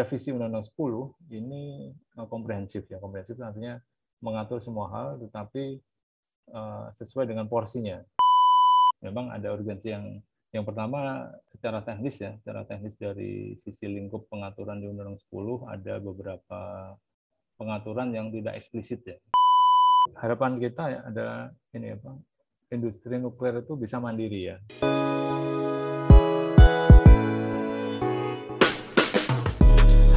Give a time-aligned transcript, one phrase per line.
[0.00, 2.96] revisi Undang-Undang 10 ini uh, komprehensif ya.
[2.96, 3.76] Komprehensif artinya
[4.24, 5.76] mengatur semua hal tetapi
[6.56, 8.00] uh, sesuai dengan porsinya.
[9.04, 14.82] Memang ada urgensi yang yang pertama secara teknis ya, secara teknis dari sisi lingkup pengaturan
[14.82, 16.60] di Undang-Undang 10 ada beberapa
[17.54, 19.16] pengaturan yang tidak eksplisit ya.
[20.16, 21.26] Harapan kita ya ada
[21.76, 22.16] ini apa?
[22.72, 24.56] Industri nuklir itu bisa mandiri ya.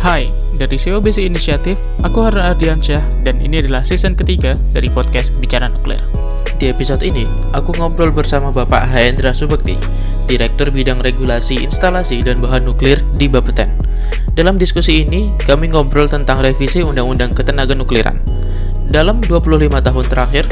[0.04, 0.28] Hai,
[0.60, 6.04] dari COBC Inisiatif, aku Harun Ardiansyah dan ini adalah season ketiga dari podcast Bicara Nuklir.
[6.60, 7.24] Di episode ini,
[7.56, 9.80] aku ngobrol bersama Bapak Hendra Subekti,
[10.28, 13.72] Direktur Bidang Regulasi Instalasi dan Bahan Nuklir di Bapeten.
[14.36, 18.20] Dalam diskusi ini, kami ngobrol tentang revisi Undang-Undang Ketenaga Nukliran.
[18.92, 20.52] Dalam 25 tahun terakhir,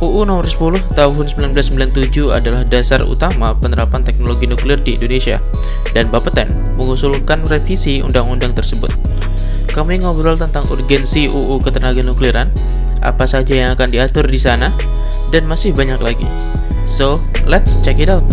[0.00, 5.36] UU nomor 10 tahun 1997 adalah dasar utama penerapan teknologi nuklir di Indonesia,
[5.92, 6.48] dan Bapeten
[6.80, 8.88] mengusulkan revisi undang-undang tersebut.
[9.68, 12.48] Kami ngobrol tentang urgensi UU ketenaga nukliran,
[13.04, 14.72] apa saja yang akan diatur di sana,
[15.28, 16.24] dan masih banyak lagi.
[16.88, 18.24] So, let's check it out.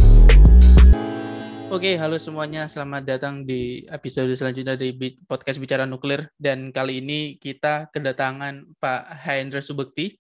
[1.68, 2.72] Oke, halo semuanya.
[2.72, 4.96] Selamat datang di episode selanjutnya dari
[5.28, 6.32] podcast Bicara Nuklir.
[6.40, 10.16] Dan kali ini kita kedatangan Pak Hendra Subekti,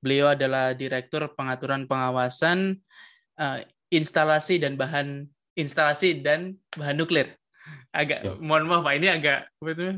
[0.00, 2.80] Beliau adalah Direktur Pengaturan Pengawasan
[3.36, 3.60] uh,
[3.92, 7.36] Instalasi dan Bahan Instalasi dan Bahan Nuklir.
[7.90, 8.32] Agak, ya.
[8.38, 9.50] mohon maaf Pak, ini agak.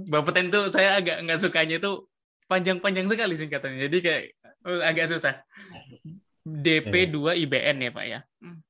[0.09, 2.09] Bapak tentu saya agak nggak sukanya itu
[2.49, 3.79] panjang-panjang sekali singkatannya.
[3.87, 4.23] Jadi kayak
[4.65, 5.45] oh, agak susah.
[6.43, 8.19] DP2 IBN ya Pak ya.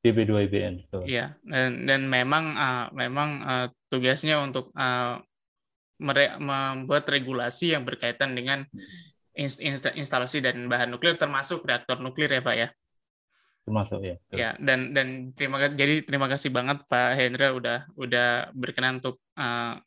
[0.04, 0.74] DP2 IBN.
[1.08, 5.16] Iya, dan, dan memang uh, memang uh, tugasnya untuk uh,
[6.02, 8.66] membuat regulasi yang berkaitan dengan
[9.96, 12.68] instalasi dan bahan nuklir termasuk reaktor nuklir ya Pak ya.
[13.62, 14.16] Termasuk ya.
[14.34, 19.22] Ya dan dan terima kasih jadi terima kasih banget Pak Hendra udah udah berkenan untuk
[19.38, 19.78] uh,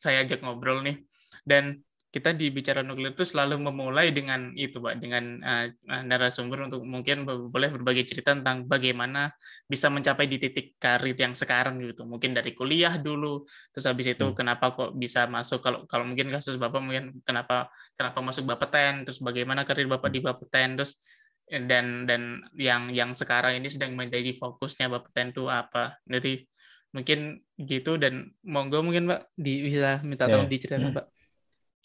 [0.00, 1.04] saya ajak ngobrol nih
[1.44, 5.72] dan kita di bicara nuklir itu selalu memulai dengan itu pak dengan uh,
[6.04, 9.32] narasumber untuk mungkin boleh berbagi cerita tentang bagaimana
[9.64, 14.28] bisa mencapai di titik karir yang sekarang gitu mungkin dari kuliah dulu terus habis itu
[14.28, 14.36] hmm.
[14.36, 19.16] kenapa kok bisa masuk kalau kalau mungkin kasus bapak mungkin kenapa kenapa masuk Bapeten terus
[19.24, 20.28] bagaimana karir bapak di hmm.
[20.28, 21.00] Bapeten terus
[21.48, 26.44] dan dan yang yang sekarang ini sedang menjadi fokusnya Bapeten itu apa jadi
[26.92, 30.52] mungkin gitu dan monggo mungkin pak di, bisa minta tolong yeah.
[30.52, 31.06] diceritakan pak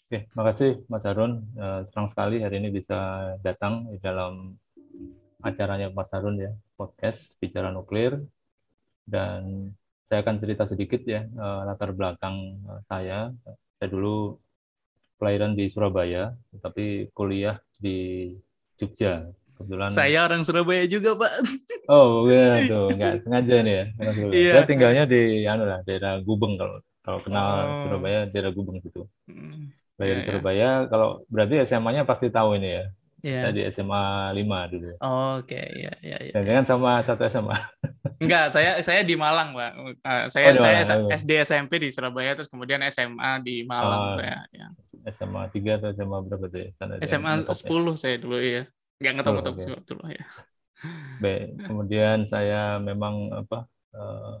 [0.08, 1.44] Oke, makasih Mas Harun.
[1.52, 4.56] Uh, senang sekali hari ini bisa datang di dalam
[5.44, 6.48] acaranya Mas Harun ya,
[6.80, 8.16] podcast Bicara Nuklir.
[9.04, 9.68] Dan
[10.08, 13.36] saya akan cerita sedikit ya uh, latar belakang uh, saya.
[13.76, 14.40] Saya dulu
[15.20, 18.32] kelahiran di Surabaya, tapi kuliah di
[18.80, 19.28] Jogja.
[19.60, 21.32] Kebetulan Saya orang Surabaya juga, Pak.
[21.92, 23.84] Oh, iya tuh, nggak sengaja nih ya.
[24.32, 24.52] Iya.
[24.56, 27.80] Saya tinggalnya di anu lah, daerah Gubeng kalau kalau kenal oh.
[27.84, 29.04] Surabaya, daerah Gubeng situ.
[29.28, 30.60] Hmm lahir yeah, Surabaya.
[30.62, 30.76] Yeah.
[30.86, 32.84] Kalau berarti SMA-nya pasti tahu ini ya.
[33.18, 33.50] Yeah.
[33.50, 34.90] Saya di SMA 5 dulu.
[35.02, 35.66] Oh, Oke, okay.
[35.74, 36.38] ya ya ya.
[36.38, 37.58] Jangan sama satu SMA.
[38.22, 39.72] Enggak, saya saya di Malang, Pak.
[40.06, 41.10] Uh, saya oh, saya Malang.
[41.18, 44.66] SD SMP di Surabaya terus kemudian SMA di Malang oh, saya ya.
[45.10, 46.68] SMA 3 atau SMA berapa tuh ya?
[46.78, 47.94] Sana SMA 10 ya?
[47.98, 48.62] saya dulu ya.
[49.02, 49.82] Enggak oh, okay.
[49.82, 50.26] dulu ya.
[51.18, 53.66] Baik, kemudian saya memang apa
[53.98, 54.38] uh,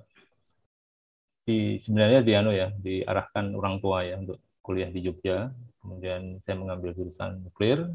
[1.42, 5.48] di sebenarnya di anu ya, diarahkan orang tua ya untuk kuliah di Jogja,
[5.80, 7.88] kemudian saya mengambil jurusan nuklir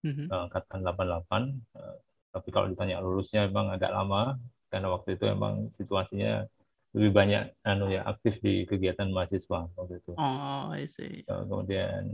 [0.00, 0.32] mm-hmm.
[0.32, 1.76] angkatan 88.
[1.76, 1.96] Uh,
[2.32, 4.40] tapi kalau ditanya lulusnya memang agak lama
[4.72, 6.48] karena waktu itu memang situasinya
[6.96, 10.16] lebih banyak anu ya aktif di kegiatan mahasiswa waktu itu.
[10.16, 11.28] Oh, I see.
[11.28, 12.08] Uh, kemudian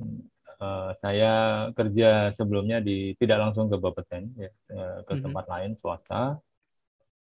[0.58, 5.22] uh, saya kerja sebelumnya di tidak langsung ke Bapeten ya uh, ke mm-hmm.
[5.22, 6.42] tempat lain swasta.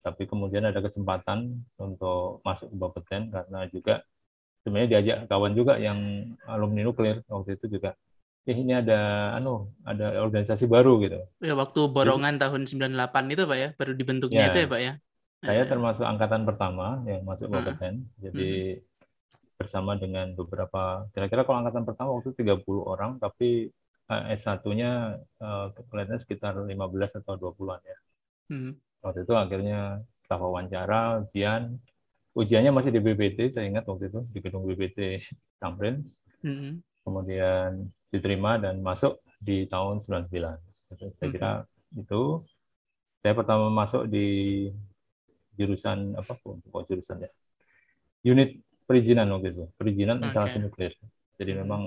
[0.01, 4.01] Tapi kemudian ada kesempatan untuk masuk ke Bapeten karena juga
[4.61, 5.97] sebenarnya diajak kawan juga yang
[6.45, 7.97] alumni nuklir waktu itu juga
[8.41, 11.21] eh ini ada anu ada organisasi baru gitu.
[11.45, 14.81] Ya waktu borongan Jadi, tahun 98 itu Pak ya, baru dibentuknya ya, itu ya Pak
[14.81, 14.93] ya.
[15.41, 18.09] Saya termasuk angkatan pertama yang masuk kompeten.
[18.17, 18.49] Uh, Jadi
[18.81, 19.01] uh,
[19.61, 23.69] bersama dengan beberapa kira-kira kalau angkatan pertama waktu 30 orang tapi
[24.09, 27.97] uh, S1-nya uh, kelihatannya sekitar 15 atau 20-an ya.
[28.49, 31.81] Uh, Waktu itu akhirnya tahap wawancara, ujian,
[32.31, 35.19] ujiannya masih di BPT saya ingat waktu itu di gedung BPT
[35.59, 35.99] Tamrin
[36.43, 37.03] mm-hmm.
[37.03, 40.55] kemudian diterima dan masuk di tahun 99 saya
[40.95, 41.31] mm-hmm.
[41.31, 41.67] kira
[41.99, 42.39] itu
[43.19, 44.67] saya pertama masuk di
[45.59, 47.29] jurusan apa pun kok jurusan ya
[48.23, 50.31] unit perizinan waktu itu perizinan okay.
[50.31, 50.93] instalasi nuklir
[51.35, 51.67] jadi mm-hmm.
[51.67, 51.81] memang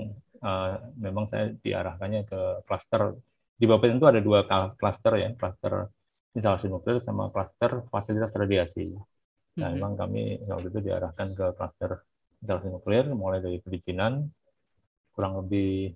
[0.45, 3.17] uh, memang saya diarahkannya ke klaster
[3.57, 4.45] di Bapeten itu ada dua
[4.77, 5.89] klaster ya klaster
[6.37, 8.93] instalasi nuklir sama klaster fasilitas radiasi
[9.55, 12.03] Nah, memang kami waktu itu diarahkan ke klaster
[12.43, 14.27] instalasi nuklir, mulai dari perizinan,
[15.15, 15.95] kurang lebih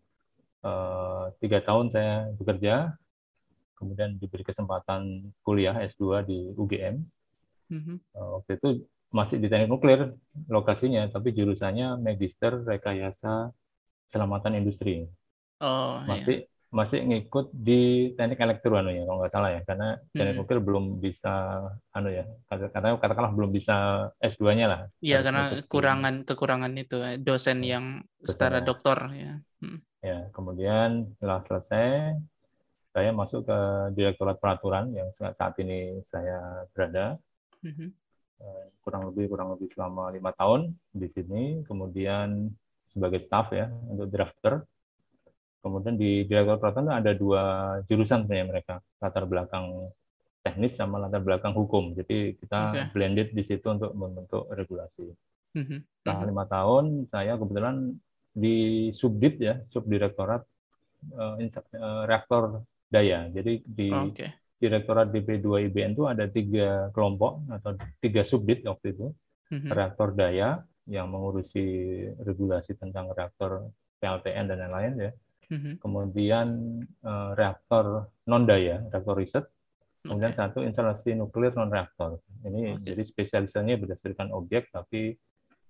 [0.63, 2.95] uh, tiga tahun saya bekerja,
[3.75, 6.97] kemudian diberi kesempatan kuliah S2 di UGM.
[7.69, 7.97] Mm-hmm.
[8.15, 8.69] Uh, waktu itu
[9.11, 10.15] masih di teknik nuklir
[10.49, 13.51] lokasinya, tapi jurusannya Magister Rekayasa
[14.09, 15.05] Selamatan Industri.
[15.59, 19.97] Oh, masih iya masih ngikut di teknik elektro anu ya kalau nggak salah ya karena
[20.13, 20.41] teknik hmm.
[20.45, 21.35] nuklir belum bisa
[21.97, 24.81] anu ya katanya katakanlah belum bisa S2-nya lah.
[25.01, 29.41] Iya karena kekurangan kekurangan itu eh, dosen yang setara doktor ya.
[29.65, 29.81] Hmm.
[29.99, 32.15] Ya, kemudian setelah selesai
[32.95, 33.59] saya masuk ke
[33.99, 37.19] Direktorat Peraturan yang saat ini saya berada.
[37.65, 37.91] Hmm.
[38.39, 42.47] Eh, kurang lebih kurang lebih selama lima tahun di sini, kemudian
[42.87, 44.63] sebagai staff ya untuk drafter
[45.59, 47.43] Kemudian di Direktur Peraturan ada dua
[47.91, 49.91] jurusan sebenarnya mereka, latar belakang
[50.47, 51.99] teknis sama latar belakang hukum.
[51.99, 52.85] Jadi kita okay.
[52.95, 55.11] blended di situ untuk membentuk regulasi.
[55.59, 55.79] Mm-hmm.
[55.83, 57.99] Setelah lima tahun, saya kebetulan
[58.31, 60.43] di subdit ya, subdirektorat
[61.19, 63.27] uh, uh, reaktor daya.
[63.35, 64.31] Jadi di okay.
[64.59, 69.11] Direktorat DP2 IBN itu ada tiga kelompok atau tiga subdit waktu itu.
[69.51, 69.71] Mm-hmm.
[69.75, 71.67] Reaktor daya yang mengurusi
[72.23, 73.69] regulasi tentang reaktor
[73.99, 75.13] PLTN dan lain-lain ya
[75.49, 76.49] hmm kemudian
[77.05, 79.45] uh, reaktor non daya, reaktor riset,
[80.05, 80.41] kemudian okay.
[80.45, 82.21] satu instalasi nuklir non reaktor.
[82.45, 82.93] Ini okay.
[82.93, 85.17] jadi spesialisasinya berdasarkan objek, tapi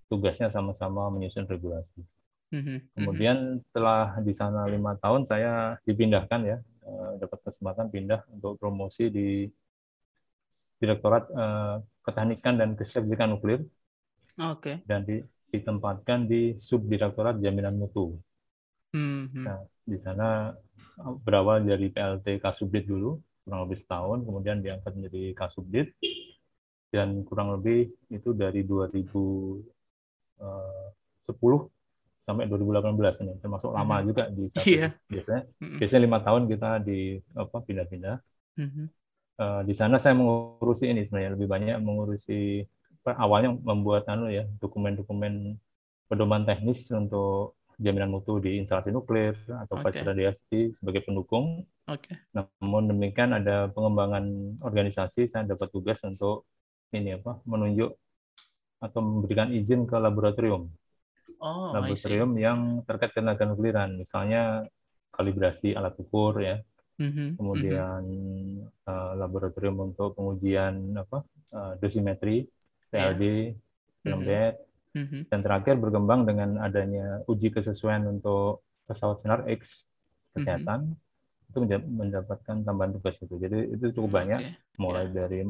[0.08, 2.00] tugasnya sama-sama menyusun regulasi.
[2.48, 2.78] Mm-hmm.
[2.96, 6.58] Kemudian setelah di sana lima tahun saya dipindahkan ya,
[6.88, 9.28] uh, dapat kesempatan pindah untuk promosi di
[10.78, 13.66] Direktorat uh, Keteknikan dan Kesiapsiagaan Nuklir.
[14.38, 14.78] Oke.
[14.78, 14.86] Okay.
[14.86, 15.18] Dan di,
[15.50, 18.14] ditempatkan di Subdirektorat Jaminan Mutu.
[18.92, 19.28] Hmm.
[19.44, 20.52] Nah, di sana
[21.00, 25.92] uh, berawal dari PLT Kasubdit dulu, kurang lebih setahun, kemudian diangkat menjadi Kasubdit,
[26.88, 29.68] dan kurang lebih itu dari 2010
[30.40, 31.62] uh,
[32.24, 34.06] sampai 2018 ini, termasuk lama hmm.
[34.08, 34.92] juga di satu, yeah.
[35.08, 35.78] biasanya hmm.
[35.80, 37.00] biasanya lima tahun kita di
[37.36, 38.16] apa pindah-pindah.
[38.56, 38.88] Hmm.
[39.38, 42.66] Uh, di sana saya mengurusi ini sebenarnya lebih banyak mengurusi
[43.06, 45.56] awalnya membuat anu ya dokumen-dokumen
[46.10, 50.02] pedoman teknis untuk jaminan mutu di instalasi nuklir atau okay.
[50.02, 51.62] radiasi sebagai pendukung.
[51.86, 52.18] Okay.
[52.34, 56.44] Namun demikian ada pengembangan organisasi, saya dapat tugas untuk
[56.90, 57.94] ini apa menunjuk
[58.82, 60.66] atau memberikan izin ke laboratorium.
[61.38, 64.66] Oh, laboratorium yang terkait tenaga nukliran, misalnya
[65.14, 66.58] kalibrasi alat ukur ya,
[66.98, 67.38] mm-hmm.
[67.38, 68.46] kemudian mm-hmm.
[68.88, 71.20] Uh, laboratorium untuk pengujian apa
[71.52, 72.48] uh, dosimetri,
[72.88, 73.52] PLD,
[74.02, 74.16] yeah.
[74.16, 74.67] mm-hmm.
[74.96, 75.20] Mm-hmm.
[75.28, 79.84] Dan terakhir berkembang dengan adanya uji kesesuaian untuk pesawat sinar X
[80.32, 81.48] kesehatan mm-hmm.
[81.52, 83.36] itu mendapatkan tambahan tugas itu.
[83.36, 84.80] Jadi itu cukup banyak, okay.
[84.80, 85.12] mulai yeah.
[85.12, 85.40] dari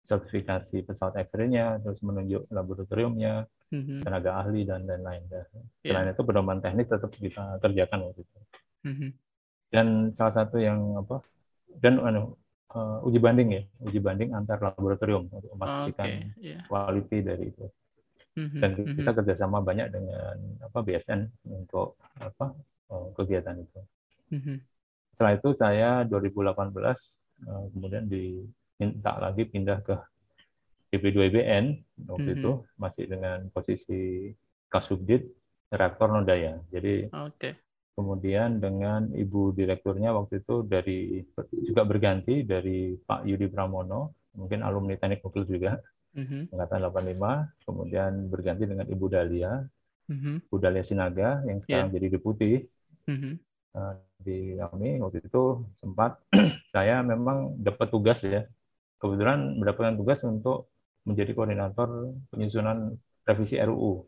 [0.00, 4.00] sertifikasi pesawat X-ray-nya, terus menunjuk laboratoriumnya, mm-hmm.
[4.00, 5.22] tenaga ahli dan lain-lain.
[5.28, 5.44] Ya.
[5.84, 6.14] Selain yeah.
[6.16, 8.38] itu pedoman teknis tetap kita kerjakan waktu itu.
[8.88, 9.10] Mm-hmm.
[9.70, 9.86] Dan
[10.16, 11.22] salah satu yang apa
[11.78, 16.56] dan uh, uji banding ya, uji banding antar laboratorium untuk memastikan okay.
[16.56, 16.64] yeah.
[16.66, 17.68] quality dari itu.
[18.38, 18.96] Mm-hmm, dan mm-hmm.
[19.02, 22.54] kita kerjasama banyak dengan apa BSN untuk apa
[22.94, 23.80] oh, kegiatan itu.
[24.30, 24.56] Mm-hmm.
[25.10, 29.94] Setelah itu saya 2018 eh, kemudian diminta lagi pindah ke
[30.90, 31.64] DP2IBN
[32.06, 34.30] waktu itu masih dengan posisi
[34.70, 35.26] Kasubdit
[35.70, 36.58] reaktor Nodaya.
[36.70, 37.58] Jadi okay.
[37.94, 41.22] kemudian dengan ibu direkturnya waktu itu dari
[41.66, 45.78] juga berganti dari Pak Yudi Pramono, mungkin alumni teknik nuklir juga
[46.16, 46.54] mm-hmm.
[46.54, 46.80] angkatan
[47.14, 49.52] 85, kemudian berganti dengan Ibu Dalia,
[50.10, 50.34] mm-hmm.
[50.50, 51.96] Ibu Dalia Sinaga yang sekarang yeah.
[51.96, 52.52] jadi deputi
[53.06, 53.34] mm-hmm.
[53.76, 56.20] uh, di kami waktu itu sempat
[56.74, 58.44] saya memang dapat tugas ya,
[59.00, 60.68] kebetulan mendapatkan tugas untuk
[61.08, 64.04] menjadi koordinator penyusunan revisi RUU.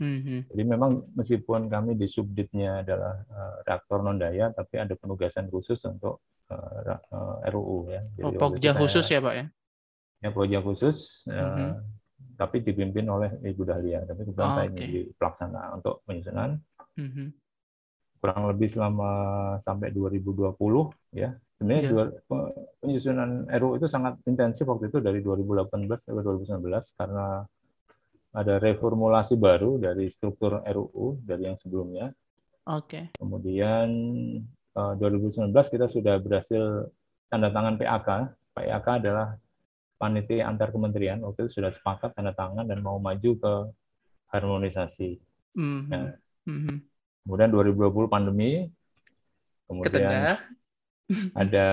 [0.00, 0.38] Mm-hmm.
[0.48, 5.76] Jadi memang meskipun kami di subditnya adalah uh, reaktor non daya, tapi ada penugasan khusus
[5.84, 8.00] untuk uh, uh, RUU ya.
[8.16, 9.46] Jadi oh, pokja khusus ya pak ya?
[10.20, 11.56] Ya proyek khusus mm -hmm.
[11.56, 11.72] uh,
[12.36, 14.72] tapi dipimpin oleh Ibu Dahlia tapi kebetulan oh, saya okay.
[14.72, 16.50] menjadi pelaksana untuk penyusunan
[16.96, 17.26] mm -hmm.
[18.20, 19.10] kurang lebih selama
[19.64, 20.56] sampai 2020
[21.16, 22.08] ya sebenarnya yeah.
[22.80, 25.68] penyusunan RU itu sangat intensif waktu itu dari 2018
[26.00, 27.44] sampai 2019 karena
[28.30, 32.14] ada reformulasi baru dari struktur RUU dari yang sebelumnya.
[32.70, 33.10] Oke.
[33.10, 33.18] Okay.
[33.18, 33.88] Kemudian
[34.74, 36.86] 2019 eh, kita sudah berhasil
[37.26, 38.08] tanda tangan PAK.
[38.54, 39.34] PAK adalah
[40.00, 43.54] panitia antar kementerian waktu itu sudah sepakat tanda tangan dan mau maju ke
[44.32, 45.20] harmonisasi.
[45.60, 45.92] Mm-hmm.
[45.92, 46.16] Nah,
[46.48, 46.76] mm-hmm.
[47.20, 48.64] Kemudian 2020 pandemi,
[49.68, 50.34] kemudian Ketenda.
[51.36, 51.66] ada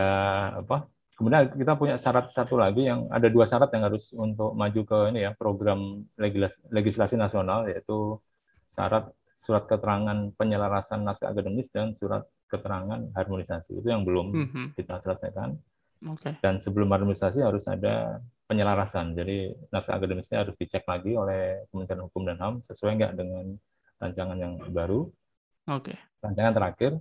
[0.59, 0.77] apa?
[1.17, 4.99] Kemudian kita punya syarat satu lagi yang ada dua syarat yang harus untuk maju ke
[5.09, 8.21] ini ya program legislasi, legislasi nasional yaitu
[8.69, 9.09] syarat
[9.41, 13.79] surat keterangan penyelarasan naskah akademis dan surat keterangan harmonisasi.
[13.79, 14.63] Itu yang belum Mhm.
[14.75, 15.55] kita selesaikan.
[16.05, 16.37] Oke.
[16.43, 19.17] Dan sebelum harmonisasi harus ada penyelarasan.
[19.17, 23.45] Jadi naskah akademisnya harus dicek lagi oleh Kementerian Hukum dan HAM sesuai nggak dengan
[23.97, 25.09] rancangan yang baru,
[25.67, 25.97] Oke.
[26.21, 26.91] rancangan terakhir.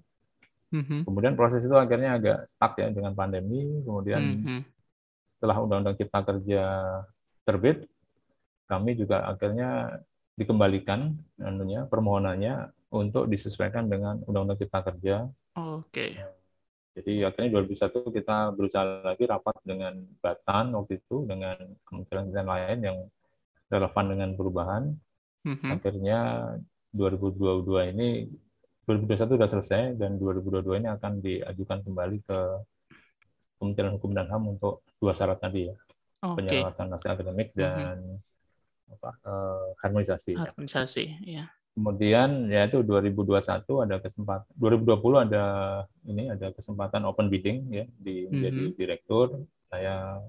[0.73, 1.07] Mhm.
[1.07, 3.63] Kemudian proses itu akhirnya agak stuck ya dengan pandemi.
[3.85, 4.61] Kemudian Mhm.
[5.37, 6.63] setelah Undang-Undang Cipta Kerja
[7.47, 7.87] terbit,
[8.67, 10.03] kami juga akhirnya
[10.35, 15.31] dikembalikan anunya permohonannya untuk disesuaikan dengan Undang-Undang Cipta Kerja.
[15.55, 16.19] Oke.
[16.97, 22.99] Jadi akhirnya 2001 kita berusaha lagi rapat dengan Batan waktu itu dengan kementerian lain yang
[23.69, 24.83] relevan dengan perubahan.
[25.45, 25.69] Mhm.
[25.77, 26.19] Akhirnya
[26.97, 28.25] 2022 ini
[28.89, 32.39] 2021 sudah selesai dan 2022 ini akan diajukan kembali ke
[33.61, 35.77] Kementerian Hukum dan HAM untuk dua syarat tadi ya,
[36.25, 36.45] Oke.
[36.45, 37.59] penyelesaian naskah akademik Mhm.
[37.61, 37.97] dan
[38.87, 40.33] apa, eh, harmonisasi.
[40.39, 41.51] Harmonisasi, ya.
[41.77, 45.45] Kemudian yaitu 2021 ada kesempatan 2020 ada
[46.09, 48.75] ini ada kesempatan open bidding ya di menjadi Mhm.
[48.81, 49.27] direktur.
[49.69, 50.25] Saya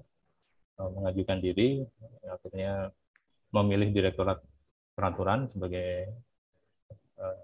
[0.78, 1.80] eh, mengajukan diri
[2.28, 2.92] akhirnya
[3.50, 4.44] memilih direktorat
[4.92, 6.12] peraturan sebagai
[7.18, 7.38] eh,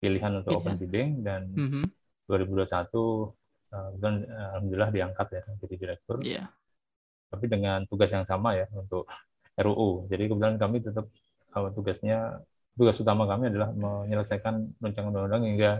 [0.00, 1.84] pilihan untuk open bidding dan Mhm.
[2.26, 3.36] 2021
[3.68, 6.24] eh, dan alhamdulillah diangkat ya jadi direktur.
[6.24, 6.48] Iya.
[7.28, 9.04] Tapi dengan tugas yang sama ya untuk
[9.54, 10.08] RUU.
[10.08, 11.04] Jadi kebetulan kami tetap
[11.52, 12.40] eh, tugasnya
[12.72, 15.70] tugas utama kami adalah menyelesaikan rancangan undang-undang hingga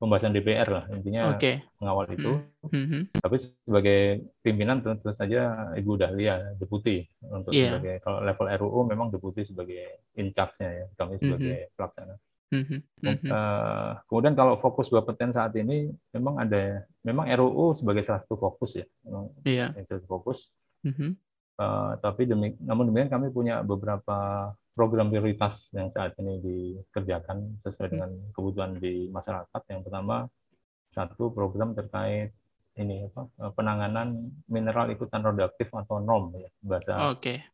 [0.00, 1.60] pembahasan DPR lah intinya Oke.
[1.76, 2.40] mengawal itu.
[2.72, 3.20] Mhm.
[3.20, 4.00] Tapi sebagai
[4.40, 7.76] pimpinan tentu saja Ibu Dahlia deputi untuk Iya.
[7.76, 12.16] sebagai kalau level RUU memang deputi sebagai in charge-nya ya kami sebagai pelaksana.
[12.50, 12.78] Mhm.
[13.04, 13.28] Mhm.
[13.28, 18.80] Eh, kemudian kalau fokus Bapeten saat ini memang ada memang RUU sebagai salah satu fokus
[18.80, 19.76] ya memang Iya.
[19.76, 20.48] yang satu fokus
[20.80, 21.12] Mhm.
[21.60, 27.88] Eh, tapi demi, namun demikian kami punya beberapa program prioritas yang saat ini dikerjakan sesuai
[27.90, 27.92] Hmm.
[27.92, 29.60] dengan kebutuhan di masyarakat.
[29.68, 30.16] Yang pertama
[30.96, 32.32] satu program terkait
[32.80, 34.08] ini apa eh, penanganan
[34.48, 37.44] mineral ikutan radioaktif atau NOM ya bahasa Oke.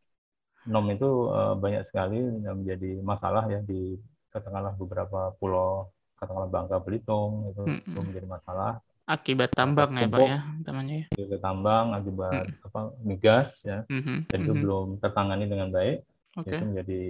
[0.70, 3.98] NOM itu eh, banyak sekali yang menjadi masalah ya di
[4.30, 7.90] katakanlah beberapa pulau katakanlah Bangka Belitung itu, Mm-mm.
[7.90, 11.06] itu menjadi masalah Akibat tambang ya, Pak ya, namanya ya.
[11.14, 14.26] Akibat tambang akibat apa migas ya Mhm.
[14.26, 14.62] dan itu Mhm.
[14.66, 16.02] belum tertangani dengan baik
[16.34, 16.50] Oke.
[16.50, 17.00] itu menjadi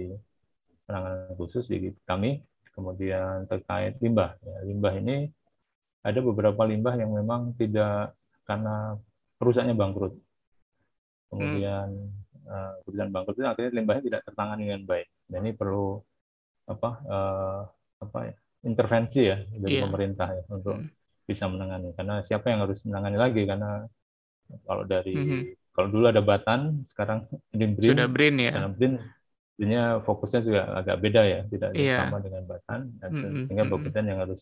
[0.85, 2.31] penanganan khusus di kami.
[2.77, 5.33] Kemudian terkait limbah, ya, limbah ini
[6.05, 8.13] ada beberapa limbah yang memang tidak
[8.45, 8.95] karena
[9.41, 10.13] perusahaannya bangkrut.
[11.27, 11.87] Kemudian
[12.47, 15.07] eh, perusahaan bangkrut itu akhirnya limbahnya tidak tertangani dengan baik.
[15.27, 15.99] Dan ini perlu
[16.69, 17.61] apa eh,
[18.05, 18.35] apa ya,
[18.69, 19.83] intervensi ya dari Iya.
[19.83, 20.96] pemerintah ya untuk Hmm.
[21.27, 21.91] Bisa menangani.
[21.97, 23.41] Karena siapa yang harus menangani lagi?
[23.43, 23.83] Karena
[24.63, 25.41] kalau dari Mhm.
[25.75, 28.51] kalau dulu ada Batan, sekarang BRIN, Sudah BRIN ya.
[28.55, 28.93] karena BRIN
[29.53, 31.97] sebenarnya fokusnya juga agak beda ya, tidak Iya.
[32.01, 33.73] sama dengan Batan, dan Mm-mm, sehingga mm-mm.
[33.77, 34.41] Bapeten yang harus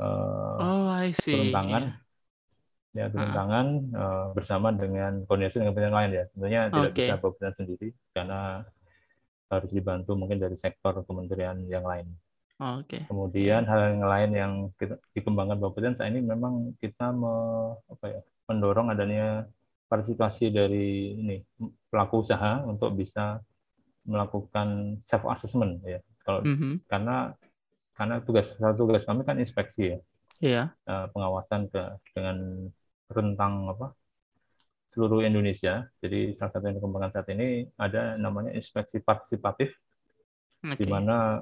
[0.00, 1.34] eh, Oh, I see.
[1.34, 1.82] turun tangan,
[2.94, 2.98] Iya.
[2.98, 3.34] ya turun Ah.
[3.38, 6.24] tangan eh, bersama dengan koordinasi dengan kementerian lain ya.
[6.34, 7.04] Tentunya tidak Oke.
[7.06, 8.38] bisa Bapeten sendiri karena
[9.50, 12.06] harus dibantu mungkin dari sektor kementerian yang lain.
[12.60, 13.08] Oke.
[13.08, 17.32] Kemudian hal yang lain yang kita dikembangkan Bapeten saat ini memang kita me,
[17.88, 18.20] apa ya,
[18.52, 19.48] mendorong adanya
[19.88, 21.40] partisipasi dari ini
[21.88, 23.40] pelaku usaha untuk bisa
[24.04, 25.98] melakukan self assessment ya.
[26.20, 26.84] Kalau Mhm.
[26.84, 27.32] karena
[27.96, 29.98] karena tugas satu tugas kami kan inspeksi ya,
[30.40, 30.62] Iya.
[30.84, 32.68] eh, pengawasan ke dengan
[33.08, 33.96] rentang apa
[34.92, 35.88] seluruh Indonesia.
[36.02, 39.72] Jadi salah satu yang dikembangkan saat ini ada namanya inspeksi partisipatif
[40.66, 40.76] Oke.
[40.76, 41.40] di mana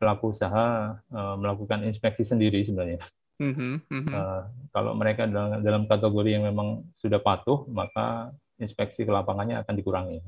[0.00, 3.04] pelaku usaha eh, melakukan inspeksi sendiri sebenarnya.
[3.40, 3.70] Mhm.
[3.88, 4.10] Mhm.
[4.10, 4.42] Eh,
[4.72, 10.18] kalau mereka dalam, dalam kategori yang memang sudah patuh, maka inspeksi ke lapangannya akan dikurangi.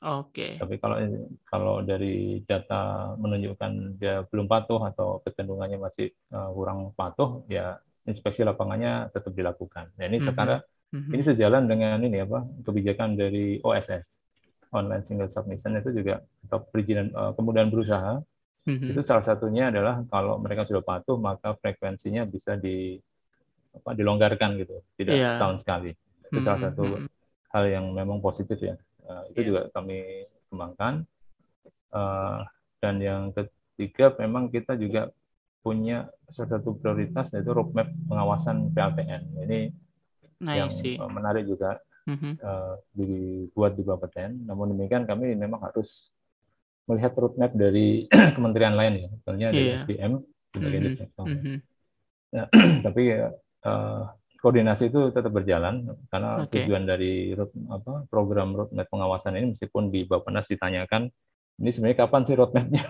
[0.00, 0.56] Oke.
[0.56, 0.96] Tapi kalau
[1.44, 7.76] kalau dari data menunjukkan dia belum patuh atau kecenderungannya masih eh, kurang patuh, ya
[8.08, 9.92] inspeksi lapangannya tetap dilakukan.
[10.00, 10.26] Nah, ini Mhm.
[10.26, 10.60] sekarang
[10.96, 11.12] Mhm.
[11.12, 14.24] ini sejalan dengan ini apa kebijakan dari OSS
[14.72, 18.24] online single submission itu juga atau perizinan eh, kemudahan berusaha
[18.66, 18.90] Mhm.
[18.92, 22.98] itu salah satunya adalah kalau mereka sudah patuh maka frekuensinya bisa di
[23.76, 25.30] apa dilonggarkan gitu tidak Iya.
[25.38, 25.90] setahun sekali
[26.30, 26.66] itu salah Mhm.
[26.70, 27.08] satu Mhm.
[27.54, 28.76] hal yang memang positif ya
[29.10, 29.48] Eh, itu Iya.
[29.50, 29.98] juga kami
[30.52, 30.94] kembangkan
[31.90, 32.40] Eh,
[32.78, 35.10] dan yang ketiga memang kita juga
[35.60, 39.60] punya salah satu prioritas yaitu roadmap pengawasan PLTN ini
[40.40, 40.96] Nah, yang see.
[40.96, 41.76] eh, menarik juga
[42.06, 42.38] Mhm.
[42.40, 44.46] eh, dibuat di Bapeten.
[44.46, 46.14] Namun demikian kami memang harus
[46.90, 49.78] melihat roadmap dari kementerian lain ya, misalnya dari Iya.
[49.86, 50.12] SDM
[50.50, 50.84] sebagai Mhm.
[50.84, 51.26] lead sektor.
[51.30, 51.56] Mhm.
[52.86, 53.02] Tapi
[53.60, 54.02] eh,
[54.40, 56.64] koordinasi itu tetap berjalan karena Oke.
[56.64, 61.12] tujuan dari road, apa, program roadmap pengawasan ini meskipun di Bappenas ditanyakan
[61.60, 62.82] ini sebenarnya kapan sih roadmapnya?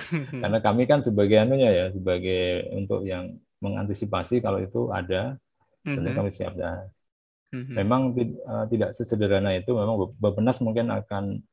[0.42, 5.36] Karena kami kan sebagai anunya ya, sebagai untuk yang mengantisipasi kalau itu ada,
[5.84, 6.16] tentu Mhm.
[6.16, 6.88] kami siap dah.
[7.52, 7.74] Mhm.
[7.76, 9.76] Memang eh, tidak sesederhana itu.
[9.76, 11.44] Memang Bapenas mungkin akan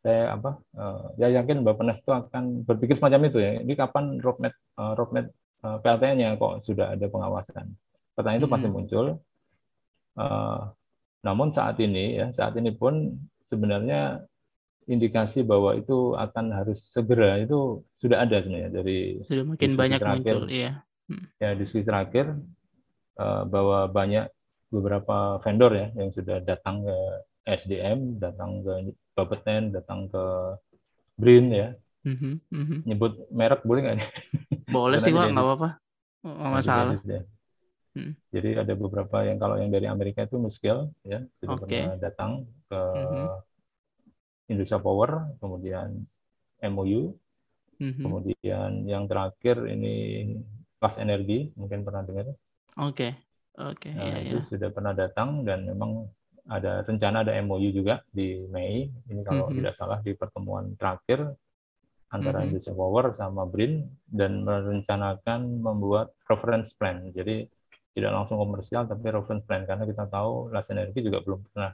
[0.00, 3.52] saya apa eh, ya yakin Bapenas itu akan berpikir semacam itu ya.
[3.60, 5.26] Ini kapan roadmap eh, roadmap
[5.64, 7.66] eh, PLTN-nya kok sudah ada pengawasan?
[8.16, 9.06] Pertanyaan itu pasti muncul.
[10.16, 10.60] Eh,
[11.26, 13.18] namun saat ini ya saat ini pun
[13.50, 14.22] sebenarnya
[14.86, 20.22] indikasi bahwa itu akan harus segera itu sudah ada sebenarnya dari Sudah makin banyak terakhir.
[20.22, 20.72] muncul, iya.
[21.42, 22.38] ya diskusi terakhir
[23.18, 24.30] eh, bahwa banyak
[24.70, 26.96] beberapa vendor ya yang sudah datang ke
[27.46, 30.24] SDM, datang ke Bapeten, datang ke
[31.16, 31.72] Brin ya.
[32.04, 32.78] Mhm, mhm.
[32.84, 34.08] Nyebut merek boleh nggak nih?
[34.68, 35.68] Boleh sih, Pak, jadi- nggak apa-apa.
[36.20, 36.94] Nggak masalah.
[37.00, 37.18] Jadi.
[37.96, 38.12] Hmm.
[38.28, 41.64] Jadi ada beberapa yang kalau yang dari Amerika itu Nuscale ya sudah Oke.
[41.64, 42.30] pernah datang
[42.68, 43.26] ke Mhm.
[44.46, 46.04] Indonesia Power, kemudian
[46.60, 47.16] MOU,
[47.80, 48.02] Mhm.
[48.04, 49.94] kemudian yang terakhir ini
[50.76, 52.36] Pas Energi mungkin pernah dengar.
[52.76, 53.16] Oke,
[53.56, 54.48] oke, Nah, iya, itu iya.
[54.52, 56.04] sudah pernah datang dan memang
[56.48, 58.86] ada rencana ada MOU juga di Mei.
[59.10, 59.58] Ini kalau Mhm.
[59.58, 61.20] tidak salah di pertemuan terakhir
[62.12, 62.46] antara Mhm.
[62.48, 63.72] Indonesia Power sama BRIN
[64.06, 67.02] dan merencanakan membuat reference plan.
[67.10, 67.46] Jadi
[67.96, 71.72] tidak langsung komersial tapi reference plan karena kita tahu Las Energi juga belum pernah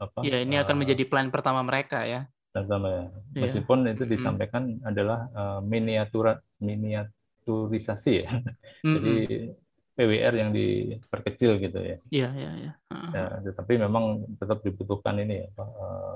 [0.00, 2.20] apa Ya, ini akan eh, menjadi plan pertama mereka ya.
[2.54, 3.04] pertama ya.
[3.34, 3.42] Iya.
[3.42, 4.14] Meskipun itu Mhm.
[4.14, 8.30] disampaikan adalah eh, miniatura miniaturisasi ya.
[8.94, 9.63] Jadi Mhm.
[9.94, 11.96] PWR yang diperkecil gitu ya.
[12.10, 12.72] Iya, iya, iya.
[13.14, 16.14] Ya, tetapi memang tetap dibutuhkan ini apa eh,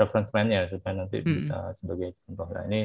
[0.00, 1.42] reference plan-nya supaya nanti Hmm.
[1.42, 2.48] bisa sebagai contoh.
[2.54, 2.80] Nah, ini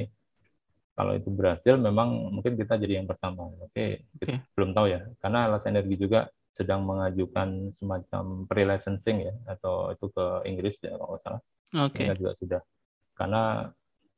[0.97, 3.53] kalau itu berhasil memang mungkin kita jadi yang pertama.
[3.61, 5.01] Oke, kita belum tahu ya.
[5.21, 6.25] Karena Las Energi juga
[6.57, 11.41] sedang mengajukan semacam pre-licensing ya atau itu ke Inggris ya kalau nggak salah.
[11.73, 12.01] Oke.
[12.01, 12.61] Mereka juga sudah.
[13.17, 13.41] Karena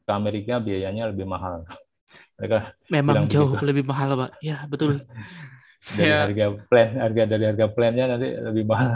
[0.07, 1.67] ke Amerika biayanya lebih mahal.
[2.39, 2.57] Mereka
[2.89, 3.65] Memang jauh begitu.
[3.67, 4.31] lebih mahal, Pak.
[4.41, 5.03] Ya, betul.
[5.97, 8.91] dari Saya harga plan, harga dari harga plannya nanti lebih mahal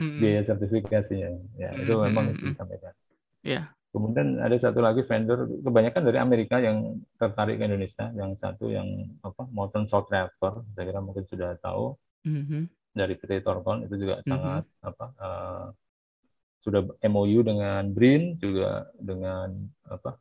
[0.00, 0.20] Mm-mm.
[0.20, 1.30] biaya sertifikasinya.
[1.62, 2.54] Ya, itu Hmm, memang hmm, mesti hmm.
[2.54, 2.94] disampaikan.
[3.44, 3.62] Iya.
[3.94, 8.10] Kemudian ada satu lagi vendor, kebanyakan dari Amerika yang tertarik ke Indonesia.
[8.18, 8.88] Yang satu yang
[9.22, 12.68] apa Molten Salt Reactor, saya kira mungkin sudah tahu Mhm.
[12.94, 14.30] dari PT Torkon itu juga Mhm.
[14.30, 15.66] sangat apa eh,
[16.64, 19.52] sudah MOU dengan Brin juga dengan
[19.84, 20.16] apa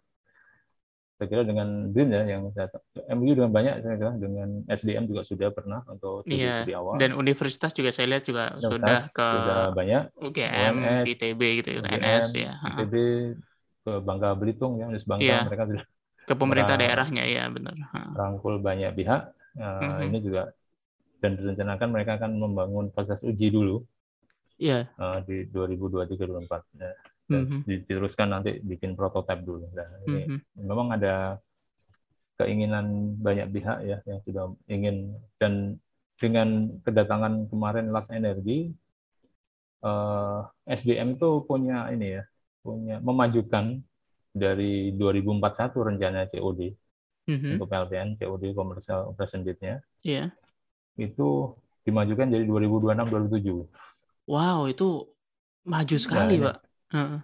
[1.23, 2.67] saya kira dengan Brin ya yang saya.
[3.07, 6.67] MOU dengan banyak saya kira dengan SDM juga sudah pernah untuk Iya.
[6.67, 6.99] di awal.
[6.99, 11.69] Dan universitas juga saya lihat juga sudah Universitas ke sudah banyak UGM, UNS, ITB gitu,
[11.79, 12.53] UGM, UNS ya.
[12.59, 12.93] ITB
[13.87, 15.39] ke Bangka Belitung ya, Unis Bangka Iya.
[15.47, 15.85] mereka sudah
[16.23, 17.75] Ke pemerintah daerahnya ya, benar.
[18.15, 19.31] Rangkul banyak pihak.
[19.55, 20.03] Eh, Mhm.
[20.11, 20.43] Ini juga
[21.23, 23.79] dan direncanakan mereka akan membangun proses uji dulu
[24.59, 24.91] Iya.
[24.91, 26.91] eh, di 2023-2024 ya.
[27.31, 27.63] Mhm.
[27.63, 29.71] diteruskan nanti bikin prototipe dulu.
[29.71, 30.39] Nah, ini Mhm.
[30.59, 31.39] memang ada
[32.35, 35.77] keinginan banyak pihak ya yang sudah ingin dan
[36.17, 36.47] dengan
[36.81, 38.73] kedatangan kemarin Las Energi
[39.81, 42.23] eh, SDM itu punya ini ya
[42.59, 43.83] punya memajukan
[44.31, 46.71] dari 2041 rencana COD
[47.27, 47.49] Mhm.
[47.55, 50.31] untuk PLTN COD Commercial Operation Date-nya Iya.
[50.95, 51.51] itu
[51.83, 53.67] dimajukan jadi 2026-2007
[54.23, 55.11] Wow, itu
[55.63, 56.57] maju sekali, ini- Pak.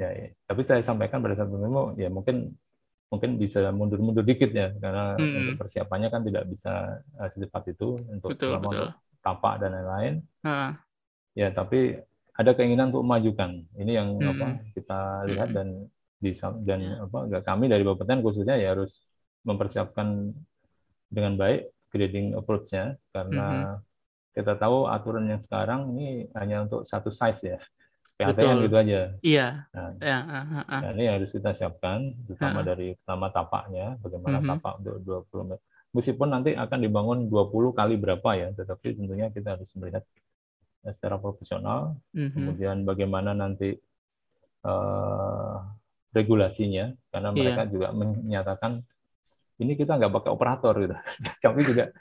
[0.02, 0.28] Ya, ya.
[0.48, 2.56] tapi saya sampaikan pada saat demo ya mungkin
[3.12, 5.36] mungkin bisa mundur-mundur dikit ya karena Mm-mm.
[5.44, 6.72] untuk persiapannya kan tidak bisa
[7.20, 8.88] eh, secepat itu untuk Betul, terutama betul.
[9.26, 10.72] tapak dan lain-lain Heeh.
[11.38, 11.96] ya tapi
[12.40, 14.32] ada keinginan untuk memajukan ini yang Mm-mm.
[14.32, 15.58] apa kita lihat Mm-mm.
[15.58, 15.68] dan
[16.20, 16.96] bisa dan Ya.
[17.04, 19.04] apa enggak, kami dari Bapeten khususnya ya harus
[19.48, 20.36] mempersiapkan
[21.10, 23.74] dengan baik grading approach-nya karena Mm-hmm.
[24.36, 27.60] kita tahu aturan yang sekarang ini hanya untuk satu size ya
[28.20, 28.64] PLTN Betul.
[28.68, 29.48] gitu aja Iya.
[29.72, 29.90] Nah.
[30.04, 30.80] Ya, ah, ah, ah.
[30.84, 32.68] Nah, ini harus kita siapkan, terutama Ha.
[32.68, 34.48] dari pertama tapaknya, bagaimana Mhm.
[34.52, 35.64] tapak untuk 20 meter.
[35.90, 40.04] Meskipun nanti akan dibangun 20 kali berapa ya, tetapi tentunya kita harus melihat
[40.80, 42.32] eh, secara profesional, Mhm.
[42.36, 43.80] kemudian bagaimana nanti
[44.60, 45.56] eh,
[46.12, 47.40] regulasinya, karena Iya.
[47.40, 48.84] mereka juga menyatakan
[49.56, 50.96] ini kita nggak pakai operator gitu.
[51.44, 51.96] Kami juga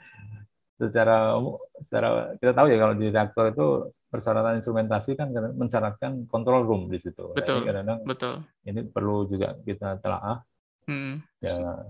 [0.79, 1.35] secara
[1.83, 2.07] secara
[2.39, 3.65] kita tahu ya kalau di reaktor itu
[4.09, 7.29] persyaratan instrumentasi kan mensyaratkan control room di situ.
[7.29, 7.61] Nah, Betul.
[7.61, 8.33] ini kadang-kadang Betul.
[8.65, 10.39] ini perlu juga kita telaah
[10.89, 11.21] Hmm.
[11.37, 11.85] ya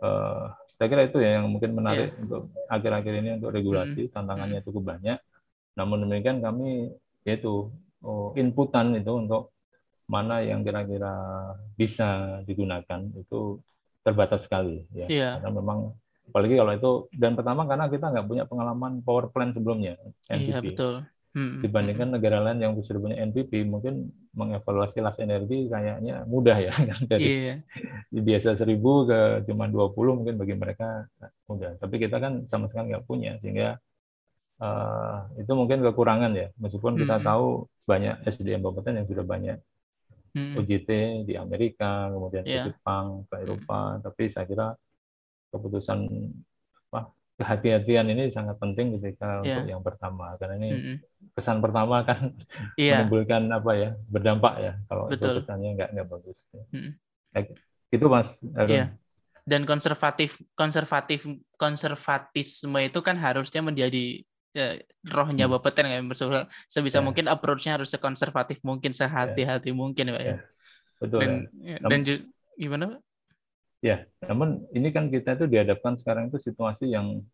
[0.00, 0.44] eh,
[0.78, 2.20] saya kira itu ya yang mungkin menarik Iya.
[2.22, 5.18] untuk akhir-akhir ini untuk regulasi tantangannya cukup banyak
[5.74, 6.94] namun demikian kami
[7.26, 7.68] yaitu
[8.00, 9.50] oh, inputan itu untuk
[10.06, 11.10] mana yang kira-kira
[11.74, 13.58] bisa digunakan itu
[14.00, 15.30] terbatas sekali ya Iya.
[15.42, 15.78] karena memang
[16.30, 19.98] apalagi kalau itu dan pertama karena kita nggak punya pengalaman power plant sebelumnya
[20.30, 20.94] Iya, NPP betul.
[21.30, 21.62] Hmm.
[21.62, 26.74] Dibandingkan negara lain yang sudah punya NPP, mungkin mengevaluasi las energi kayaknya mudah ya.
[26.90, 27.06] Kan?
[27.06, 27.56] Dari yeah.
[28.10, 31.06] biasa seribu ke cuma 20 mungkin bagi mereka
[31.46, 31.78] mudah.
[31.78, 33.78] Tapi kita kan sama sekali nggak punya, sehingga
[34.58, 36.50] uh, itu mungkin kekurangan ya.
[36.58, 37.26] Meskipun kita hmm.
[37.26, 39.58] tahu banyak SDM Bapeten yang sudah banyak
[40.34, 40.58] hmm.
[40.58, 40.90] UJT
[41.30, 42.66] di Amerika, kemudian yeah.
[42.66, 44.00] ke Jepang, ke Eropa, hmm.
[44.02, 44.74] tapi saya kira
[45.50, 45.98] keputusan
[46.90, 47.10] apa
[47.40, 49.60] kehati-hatian ini sangat penting ketika yeah.
[49.60, 50.96] untuk yang pertama karena ini mm -hmm.
[51.32, 52.36] kesan pertama kan
[52.76, 53.00] yeah.
[53.00, 55.40] menimbulkan apa ya berdampak ya kalau Betul.
[55.40, 56.38] itu kesannya nggak nggak bagus.
[56.52, 56.90] Mm -hmm.
[57.90, 58.28] itu mas.
[58.68, 58.92] Yeah.
[59.48, 64.22] Dan konservatif konservatif konservatisme itu kan harusnya menjadi
[64.54, 65.54] ya, rohnya hmm.
[65.58, 66.02] Bapeten kan
[66.68, 67.06] sebisa yeah.
[67.06, 69.78] mungkin approach-nya harus sekonservatif mungkin sehati-hati yeah.
[69.78, 70.28] mungkin Pak ya.
[70.28, 70.40] Yeah.
[71.00, 71.20] Betul.
[71.24, 71.32] Dan,
[71.64, 71.78] ya.
[71.80, 72.00] dan
[72.60, 73.00] gimana Pak?
[73.80, 77.24] Ya, namun ini kan kita itu dihadapkan sekarang itu situasi yang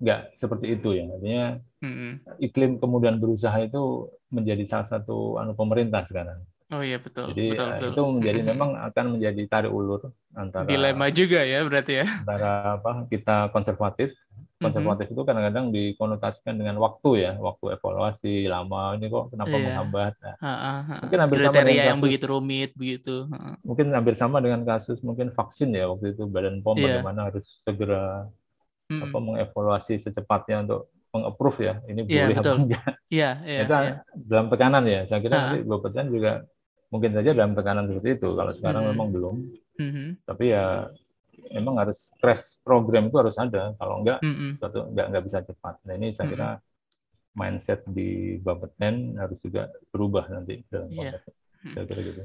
[0.00, 1.04] nggak seperti itu ya.
[1.12, 1.46] Artinya
[1.84, 2.10] mm-hmm.
[2.40, 6.40] iklim kemudian berusaha itu menjadi salah satu anu pemerintah sekarang.
[6.72, 7.36] Oh iya betul.
[7.36, 7.90] Jadi betul, eh, betul.
[7.92, 8.50] itu menjadi mm-hmm.
[8.56, 10.00] memang akan menjadi tarik ulur
[10.32, 12.06] antara dilema juga ya berarti ya.
[12.24, 14.16] Antara apa kita konservatif
[14.60, 15.16] konservatif mm-hmm.
[15.16, 19.64] itu kadang-kadang dikonotasikan dengan waktu ya, waktu evaluasi lama ini kok kenapa yeah.
[19.64, 20.14] menghambat.
[20.20, 20.96] Nah, ha, ha, ha.
[21.08, 23.16] Mungkin hampir Kriteria sama dengan yang begitu rumit begitu.
[23.32, 23.56] Ha.
[23.64, 27.00] Mungkin hampir sama dengan kasus mungkin vaksin ya waktu itu Badan POM yeah.
[27.00, 28.28] bagaimana harus segera
[28.92, 29.04] mm-hmm.
[29.08, 32.54] apa mengevaluasi secepatnya untuk mengapprove ya ini yeah, boleh betul.
[32.54, 32.84] apa enggak.
[33.10, 33.96] Iya, yeah, Itu yeah.
[34.28, 35.00] dalam tekanan ya.
[35.08, 36.32] Saya kira nanti Bapak juga
[36.92, 38.28] mungkin saja dalam tekanan seperti itu.
[38.36, 38.98] Kalau sekarang mm-hmm.
[39.00, 39.36] memang belum.
[39.80, 40.08] Mm-hmm.
[40.28, 40.92] Tapi ya
[41.48, 44.50] memang harus crash program itu harus ada kalau enggak mm -hmm.
[44.92, 47.36] enggak enggak bisa cepat nah ini saya kira mm -hmm.
[47.36, 51.16] mindset di Bapeten harus juga berubah nanti dalam yeah.
[51.62, 52.22] kira kira gitu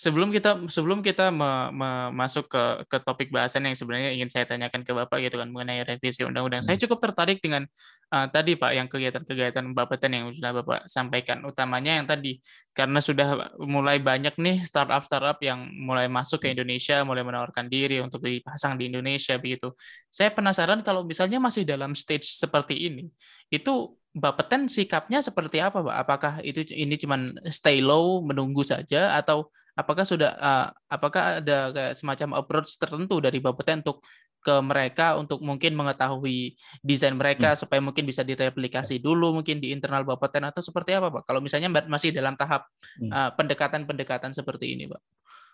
[0.00, 4.48] sebelum kita sebelum kita me, me, masuk ke ke topik bahasan yang sebenarnya ingin saya
[4.48, 6.64] tanyakan ke Bapak gitu kan mengenai revisi undang-undang.
[6.64, 6.72] Hmm.
[6.72, 7.68] Saya cukup tertarik dengan
[8.08, 11.44] uh, tadi Pak yang kegiatan-kegiatan Bapeten yang sudah Bapak sampaikan.
[11.44, 12.40] Utamanya yang tadi
[12.72, 16.56] karena sudah mulai banyak nih startup-startup yang mulai masuk ke hmm.
[16.56, 19.76] Indonesia, mulai menawarkan diri untuk dipasang di Indonesia begitu.
[20.08, 23.04] Saya penasaran kalau misalnya masih dalam stage seperti ini,
[23.52, 25.96] itu Bapeten sikapnya seperti apa, Pak?
[26.02, 31.92] Apakah itu ini cuma stay low, menunggu saja, atau apakah sudah uh, apakah ada kayak
[31.98, 34.02] semacam approach tertentu dari Bapeten untuk
[34.40, 37.60] ke mereka untuk mungkin mengetahui desain mereka hmm.
[37.60, 41.28] supaya mungkin bisa direplikasi dulu mungkin di internal Bapeten atau seperti apa, Pak?
[41.28, 42.64] Kalau misalnya masih dalam tahap
[42.96, 43.10] hmm.
[43.12, 45.02] uh, pendekatan-pendekatan seperti ini, Pak.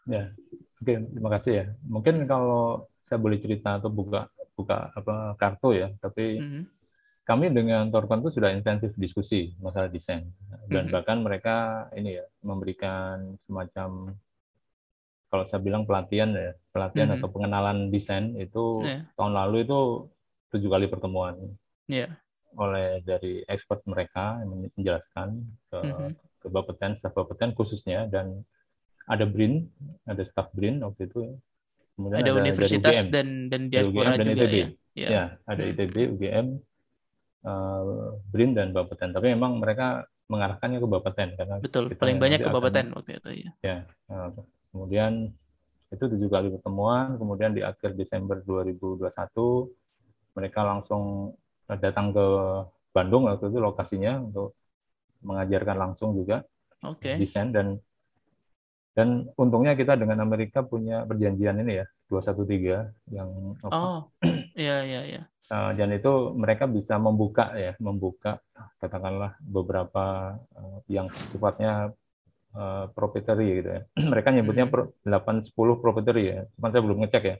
[0.07, 0.31] Ya,
[0.79, 1.65] oke, terima kasih ya.
[1.83, 6.76] Mungkin kalau saya boleh cerita atau buka buka apa kartu ya, tapi -hmm
[7.27, 10.31] kami dengan Torkon itu sudah intensif diskusi masalah desain
[10.71, 10.95] dan -hmm.
[10.95, 14.15] bahkan mereka ini ya memberikan semacam
[15.27, 17.27] kalau saya bilang pelatihan ya pelatihan mm -hmm.
[17.27, 19.03] atau pengenalan desain itu yeah.
[19.19, 20.07] tahun lalu itu
[20.55, 21.35] tujuh kali pertemuan
[21.91, 22.15] yeah.
[22.55, 26.11] oleh dari expert mereka yang menjelaskan ke mm -hmm.
[26.15, 28.47] ke Bapeten staf Bapeten khususnya dan
[29.11, 29.67] ada BRIN
[30.07, 31.35] ada staf BRIN waktu itu
[31.99, 34.55] kemudian ada, ada universitas UGM, dan dan diaspora dan juga ITB.
[34.55, 36.47] ya ya, ya ada ITB UGM
[37.47, 39.15] uh, BRIN dan Bapeten.
[39.15, 43.51] Tapi memang mereka mengarahkannya ke Bapeten karena betul paling banyak ke Bapeten waktu itu ya.
[43.63, 43.79] Ya,
[44.11, 44.35] uh,
[44.75, 45.31] kemudian
[45.95, 49.07] itu tujuh kali pertemuan, kemudian di akhir Desember 2021
[50.37, 51.33] mereka langsung
[51.71, 52.27] datang ke
[52.91, 54.59] Bandung waktu itu lokasinya untuk
[55.23, 56.45] mengajarkan langsung juga
[56.83, 57.19] okay.
[57.19, 57.79] desain dan
[58.97, 63.29] dan untungnya kita dengan Amerika punya perjanjian ini ya 213 yang
[63.69, 64.09] Oh,
[64.57, 65.23] iya iya iya.
[65.47, 68.43] Uh, dan itu mereka bisa membuka ya, membuka
[68.83, 71.95] katakanlah beberapa uh, yang sifatnya
[72.51, 73.83] uh, proprietary gitu ya.
[74.13, 75.07] mereka nyebutnya hmm.
[75.07, 76.41] 8 10 proprietary ya.
[76.59, 77.37] Cuman saya belum ngecek ya.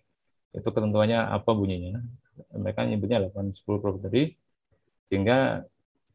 [0.55, 1.99] Itu ketentuannya apa bunyinya.
[2.55, 4.39] Mereka nyebutnya 8 10 proprietary
[5.11, 5.67] sehingga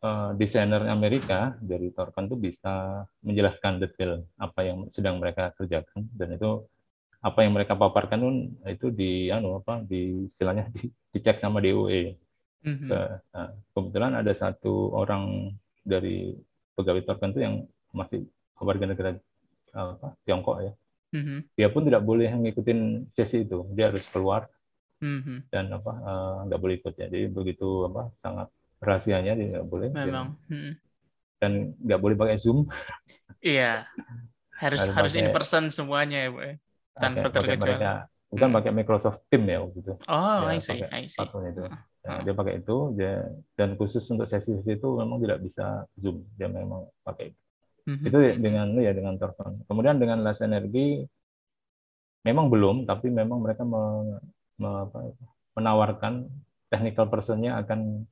[0.03, 6.35] uh, desainer Amerika dari Torkan itu bisa menjelaskan detail apa yang sedang mereka kerjakan dan
[6.35, 6.65] itu
[7.21, 12.17] apa yang mereka paparkan pun itu di anu apa di istilahnya di, dicek sama DOE.
[12.61, 12.89] Mm-hmm.
[12.89, 16.33] Nah, kebetulan ada satu orang dari
[16.73, 18.25] pegawai tertentu yang masih
[18.57, 19.09] warga negara
[19.73, 20.73] apa, Tiongkok ya.
[21.13, 21.39] Mm-hmm.
[21.57, 24.49] Dia pun tidak boleh ngikutin sesi itu, dia harus keluar
[25.01, 25.37] mm-hmm.
[25.53, 27.05] dan apa uh, nggak boleh ikut ya.
[27.05, 28.47] Jadi begitu apa sangat
[28.81, 29.89] rahasianya tidak boleh.
[29.93, 30.37] Memang.
[30.49, 30.73] Dia, mm-hmm.
[31.41, 32.65] Dan nggak boleh pakai zoom.
[33.41, 33.85] Iya.
[34.61, 36.53] Harus harus, harus pakai, in person semuanya ya, Bu.
[36.95, 37.55] Tanpa pakai.
[37.57, 37.91] Mereka,
[38.31, 38.57] bukan hmm.
[38.59, 39.93] pakai Microsoft Team ya waktu itu.
[40.07, 41.19] Oh, ya, I see, I see.
[41.23, 41.63] itu.
[42.01, 46.49] Nah, dia pakai itu dia, dan khusus untuk sesi-sesi itu memang tidak bisa Zoom, dia
[46.49, 47.41] memang pakai itu.
[47.81, 48.07] Mm-hmm.
[48.07, 49.61] Itu dengan ya dengan telepon.
[49.69, 51.05] Kemudian dengan las energi
[52.25, 54.17] memang belum, tapi memang mereka me,
[54.57, 55.13] me, apa,
[55.57, 56.29] menawarkan
[56.69, 58.05] technical personnya akan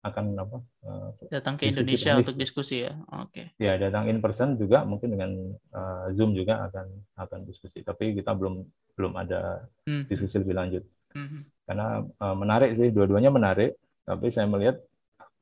[0.00, 0.58] akan apa
[0.88, 3.46] uh, datang ke Indonesia untuk diskusi ya oke okay.
[3.60, 5.30] ya datang in person juga mungkin dengan
[5.76, 6.86] uh, zoom juga akan
[7.20, 8.64] akan diskusi tapi kita belum
[8.96, 10.08] belum ada hmm.
[10.08, 11.68] diskusi lebih lanjut hmm.
[11.68, 13.76] karena uh, menarik sih dua-duanya menarik
[14.08, 14.80] tapi saya melihat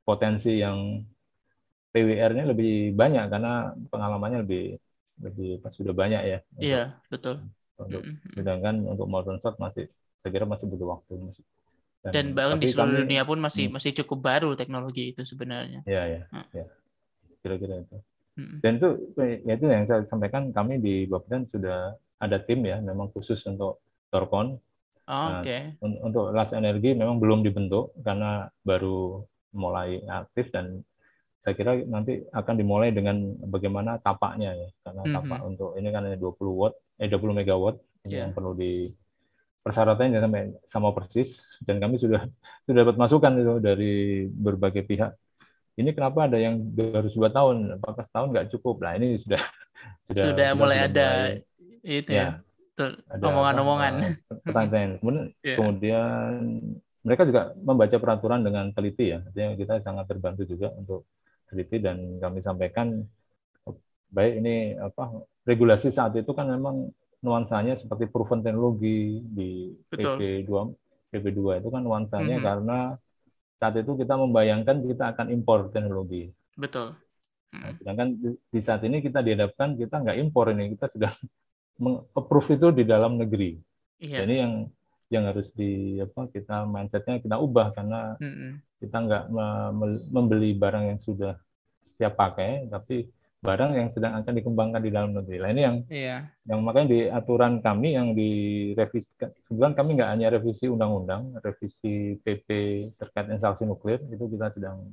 [0.02, 1.06] potensi yang
[1.94, 4.74] PWR-nya lebih banyak karena pengalamannya lebih
[5.22, 7.46] lebih pas sudah banyak ya iya betul
[7.78, 8.34] untuk hmm.
[8.34, 9.86] sedangkan untuk modern shot masih
[10.18, 11.46] saya kira masih butuh waktu masih
[11.98, 13.74] dan, dan bahkan di seluruh kami, dunia pun masih hmm.
[13.74, 15.82] masih cukup baru teknologi itu sebenarnya.
[15.82, 16.46] Iya ya, hmm.
[16.54, 16.66] ya.
[17.42, 17.96] Kira-kira itu.
[18.38, 18.56] Hmm.
[18.62, 23.10] Dan itu ya itu yang saya sampaikan kami di Bapeten sudah ada tim ya memang
[23.10, 23.82] khusus untuk
[24.14, 24.58] Torcon.
[25.08, 25.74] Oh, nah, Oke.
[25.80, 25.80] Okay.
[25.82, 29.24] Untuk Las Energi memang belum dibentuk karena baru
[29.56, 30.84] mulai aktif dan
[31.42, 33.16] saya kira nanti akan dimulai dengan
[33.48, 35.16] bagaimana tapaknya ya karena mm -hmm.
[35.16, 38.28] tapak untuk ini kan hanya 20 watt eh 20 megawatt yeah.
[38.28, 38.92] yang perlu di
[39.68, 42.24] persyaratannya sampai sama persis dan kami sudah
[42.64, 45.12] sudah dapat masukan itu dari berbagai pihak.
[45.78, 48.82] Ini kenapa ada yang harus dua tahun, apakah setahun nggak cukup?
[48.82, 49.44] Nah ini sudah
[50.10, 52.48] sudah, sudah mulai sudah ada mulai, itu ya, ya
[53.22, 53.92] omongan-omongan.
[54.46, 54.90] Pertanyaan.
[55.02, 55.56] Kemudian, yeah.
[55.58, 56.30] kemudian
[57.02, 59.18] mereka juga membaca peraturan dengan teliti ya.
[59.22, 61.08] Artinya kita sangat terbantu juga untuk
[61.48, 63.02] teliti dan kami sampaikan
[64.08, 70.50] baik ini apa regulasi saat itu kan memang nuansanya seperti proven teknologi di PP2
[71.08, 72.46] PP2 itu kan nuansanya mm -hmm.
[72.46, 72.78] karena
[73.58, 76.30] saat itu kita membayangkan kita akan impor teknologi.
[76.54, 76.94] Betul.
[77.48, 81.16] Nah, sedangkan di saat ini kita dihadapkan kita nggak impor ini, kita sedang
[82.18, 83.58] approve itu di dalam negeri.
[83.98, 84.22] Iya.
[84.22, 84.54] Jadi yang
[85.08, 88.50] yang harus di apa kita mindsetnya kita ubah karena mm -hmm.
[88.84, 89.24] kita nggak
[90.12, 91.34] membeli barang yang sudah
[91.98, 95.38] siap pakai, tapi barang yang sedang akan dikembangkan di dalam negeri.
[95.38, 96.16] Nah ini yang iya.
[96.42, 99.14] yang makanya di aturan kami yang direvisi
[99.46, 102.48] kebetulan kami nggak hanya revisi undang-undang, revisi PP
[102.98, 104.90] terkait instalasi nuklir itu kita sedang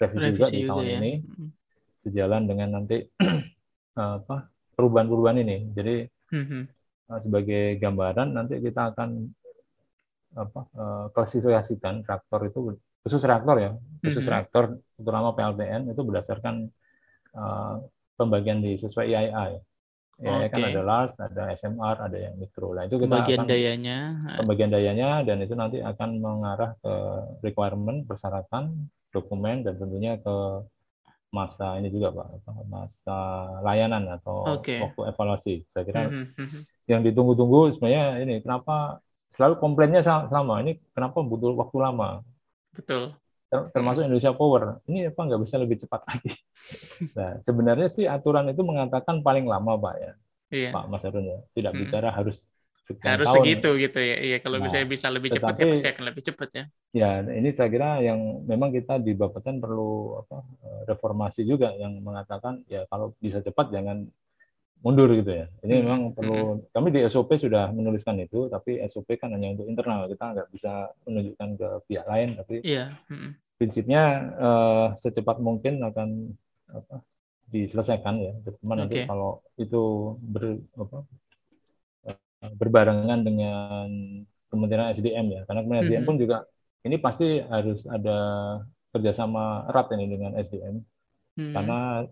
[0.00, 0.96] revisi, revisi juga di tahun ya.
[0.96, 1.12] ini
[2.00, 2.96] sejalan dengan nanti
[4.00, 5.56] apa perubahan-perubahan ini.
[5.76, 5.96] Jadi
[6.32, 6.62] mm-hmm.
[7.28, 9.10] sebagai gambaran nanti kita akan
[10.36, 12.60] apa uh, klasifikasikan reaktor itu
[13.04, 14.32] khusus reaktor ya, khusus mm-hmm.
[14.32, 14.64] reaktor
[14.96, 16.72] terutama PLTN itu berdasarkan
[17.36, 17.84] uh,
[18.16, 19.62] pembagian di sesuai IAIA ya.
[20.16, 20.48] Okay.
[20.48, 22.72] kan ada large, ada SMR, ada yang mikro.
[22.72, 23.98] Nah, itu kita pembagian akan, dayanya.
[24.40, 26.94] Pembagian dayanya dan itu nanti akan mengarah ke
[27.44, 30.64] requirement, persyaratan, dokumen dan tentunya ke
[31.28, 33.18] masa ini juga Pak, masa
[33.60, 34.80] layanan atau okay.
[34.80, 35.54] waktu evaluasi.
[35.76, 36.60] Saya kira mm -hmm.
[36.88, 39.04] yang ditunggu-tunggu sebenarnya ini kenapa
[39.36, 40.64] selalu komplainnya sama.
[40.64, 42.24] Ini kenapa butuh waktu lama?
[42.72, 43.12] Betul
[43.50, 44.82] termasuk Indonesia Power.
[44.90, 46.32] Ini apa nggak bisa lebih cepat lagi?
[47.16, 50.12] Nah, sebenarnya sih aturan itu mengatakan paling lama, Pak ya,
[50.48, 50.70] iya.
[50.72, 51.38] Pak Mas Arun ya.
[51.52, 51.80] Tidak hmm.
[51.84, 52.48] bicara harus
[53.02, 53.36] harus tahun.
[53.42, 54.16] segitu gitu ya.
[54.18, 56.64] Iya, kalau nah, bisa bisa lebih cepat ya pasti akan lebih cepat ya.
[56.94, 60.38] Ya, ini saya kira yang memang kita di Bapeten perlu apa
[60.86, 64.06] reformasi juga yang mengatakan ya kalau bisa cepat jangan
[64.84, 65.46] mundur gitu ya.
[65.64, 65.82] Ini hmm.
[65.82, 70.24] memang perlu kami di SOP sudah menuliskan itu, tapi SOP kan hanya untuk internal kita
[70.36, 72.28] nggak bisa menunjukkan ke pihak lain.
[72.36, 72.94] Tapi yeah.
[73.08, 73.34] hmm.
[73.56, 74.02] prinsipnya
[74.36, 76.36] uh, secepat mungkin akan
[76.70, 77.02] apa,
[77.50, 78.32] diselesaikan ya.
[78.60, 78.80] Cuma okay.
[78.84, 80.98] nanti kalau itu ber, apa,
[82.10, 83.88] eh, berbarengan dengan
[84.46, 86.46] Kementerian SDM ya, karena Kementerian SDM pun juga
[86.86, 88.18] ini pasti harus ada
[88.94, 90.76] kerjasama erat ini dengan SDM,
[91.34, 91.52] hmm.
[91.52, 92.06] karena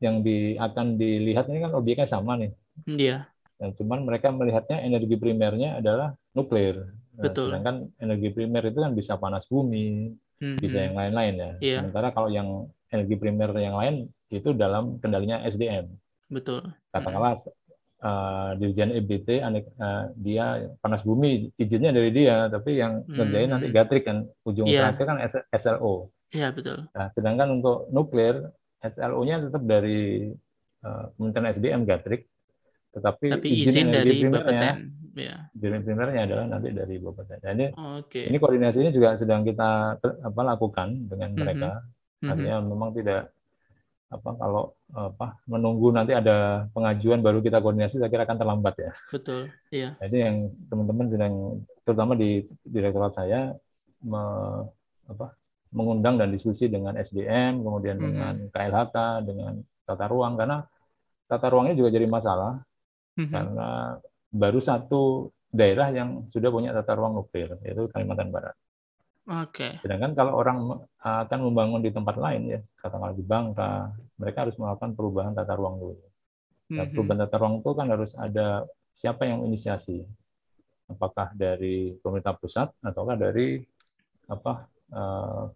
[0.00, 2.52] yang di, akan dilihat ini kan objeknya sama nih.
[2.88, 3.28] Iya.
[3.60, 6.80] Dan cuman mereka melihatnya energi primernya adalah nuklir.
[7.20, 7.52] Nah, Betul.
[7.52, 10.56] Sedangkan energi primer itu kan bisa panas bumi, hmm.
[10.56, 11.52] bisa yang lain-lain ya.
[11.60, 11.78] Iya.
[11.84, 15.92] Sementara kalau yang energi primer yang lain itu dalam kendalinya SDM.
[16.32, 16.64] Betul.
[16.88, 17.52] Katakanlah hmm.
[18.00, 23.54] uh, Dirjen EBT uh, dia panas bumi izinnya dari dia, tapi yang kerjain hmm.
[23.60, 24.96] nanti gatrik kan ujung yeah.
[24.96, 25.18] terakhir kan
[25.52, 26.08] SLO.
[26.30, 26.86] Iya betul.
[26.94, 28.38] Nah, sedangkan untuk nuklir
[28.80, 30.32] SLO-nya tetap dari
[30.84, 32.24] uh, Kementerian SDM Gatrik,
[32.90, 34.72] tetapi Tapi izin, izin dari primernya,
[35.14, 35.36] ya.
[35.54, 37.38] izin primernya adalah nanti dari Bapeten.
[37.38, 38.26] Jadi okay.
[38.26, 41.38] ini koordinasinya juga sedang kita apa lakukan dengan mhm.
[41.38, 41.70] mereka.
[41.80, 42.30] Mm-hmm.
[42.32, 43.22] Artinya memang tidak
[44.10, 48.92] apa kalau apa menunggu nanti ada pengajuan baru kita koordinasi saya kira akan terlambat ya.
[49.14, 49.54] Betul.
[49.70, 49.94] Iya.
[50.02, 51.34] Jadi yang teman-teman sedang
[51.86, 53.54] terutama di direktorat saya
[54.02, 54.22] me,
[55.06, 55.30] apa
[55.70, 58.04] mengundang dan diskusi dengan SDM, kemudian hmm.
[58.04, 59.52] dengan KLHK, dengan
[59.86, 60.62] tata ruang karena
[61.26, 62.58] tata ruangnya juga jadi masalah
[63.18, 63.30] hmm.
[63.30, 63.68] karena
[64.30, 68.54] baru satu daerah yang sudah punya tata ruang nuklir yaitu Kalimantan Barat.
[69.30, 69.54] Oke.
[69.54, 69.72] Okay.
[69.82, 70.58] Sedangkan kalau orang
[71.02, 75.76] akan membangun di tempat lain ya, katakanlah di Bangka, mereka harus melakukan perubahan tata ruang
[75.78, 76.02] dulu.
[76.70, 80.02] Nah, perubahan tata ruang itu kan harus ada siapa yang inisiasi,
[80.90, 83.62] apakah dari pemerintah pusat ataukah dari
[84.30, 85.50] apa uh,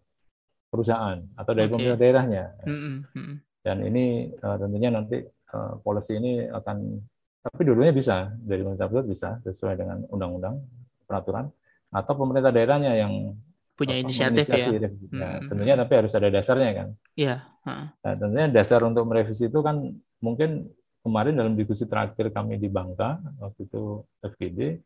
[0.75, 1.79] perusahaan atau dari Oke.
[1.79, 2.45] pemerintah daerahnya.
[2.67, 3.39] Mm-mm.
[3.63, 6.99] Dan ini eh, tentunya nanti eh, policy ini akan
[7.45, 10.59] tapi dulunya bisa dari pemerintah pusat bisa sesuai dengan undang-undang
[11.07, 11.47] peraturan
[11.95, 13.37] atau pemerintah daerahnya yang
[13.75, 14.71] Punya apa, inisiatif ya.
[15.15, 15.49] Nah, Hmm.
[15.51, 16.89] tentunya tapi harus ada dasarnya kan.
[17.15, 17.37] Iya.
[17.67, 17.87] heeh.
[18.03, 19.83] Nah, tentunya dasar untuk merevisi itu kan
[20.23, 20.69] mungkin
[21.05, 24.81] kemarin dalam diskusi terakhir kami di Bangka waktu itu FGD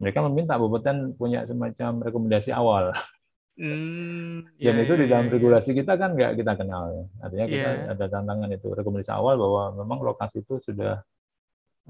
[0.00, 2.90] mereka meminta Bupeten punya semacam rekomendasi awal.
[3.52, 5.32] Hmm, Dan iya, itu di iya, dalam iya.
[5.36, 7.04] regulasi kita kan nggak kita kenal ya.
[7.20, 7.92] Artinya kita Iya.
[7.92, 11.04] ada tantangan itu rekomendasi awal bahwa memang lokasi itu sudah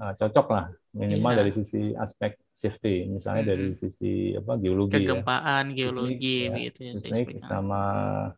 [0.01, 3.81] uh, cocok lah minimal dari sisi aspek safety, misalnya dari Mm-mm.
[3.81, 4.99] sisi apa geologi ya.
[5.01, 6.93] Kegempaan, geologi ya, gitu ya.
[6.99, 7.47] seismik seismik.
[7.47, 7.81] sama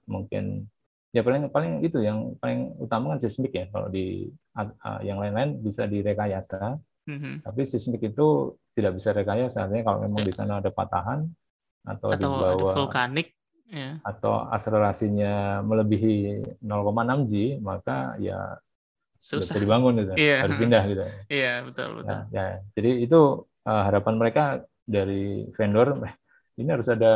[0.08, 0.68] mungkin
[1.16, 4.28] ya paling paling itu yang paling utama kan seismik ya kalau di
[4.60, 7.46] uh, yang lain-lain bisa direkayasa Mhm.
[7.46, 10.28] tapi seismik itu tidak bisa rekayasa artinya kalau memang Ya.
[10.28, 11.30] di sana ada patahan
[11.86, 13.28] atau, di Atau ada bawah vulkanik.
[13.66, 13.98] Ya.
[14.06, 18.62] atau akselerasinya melebihi 0,6 G maka ya
[19.18, 19.42] Susah.
[19.42, 20.38] bisa dibangun gitu Iya.
[20.46, 22.14] harus pindah gitu Iya, betul, betul.
[22.30, 22.62] ya, ya.
[22.78, 23.20] jadi itu
[23.66, 24.44] uh, harapan mereka
[24.86, 26.14] dari vendor "Eh,
[26.62, 27.14] ini harus ada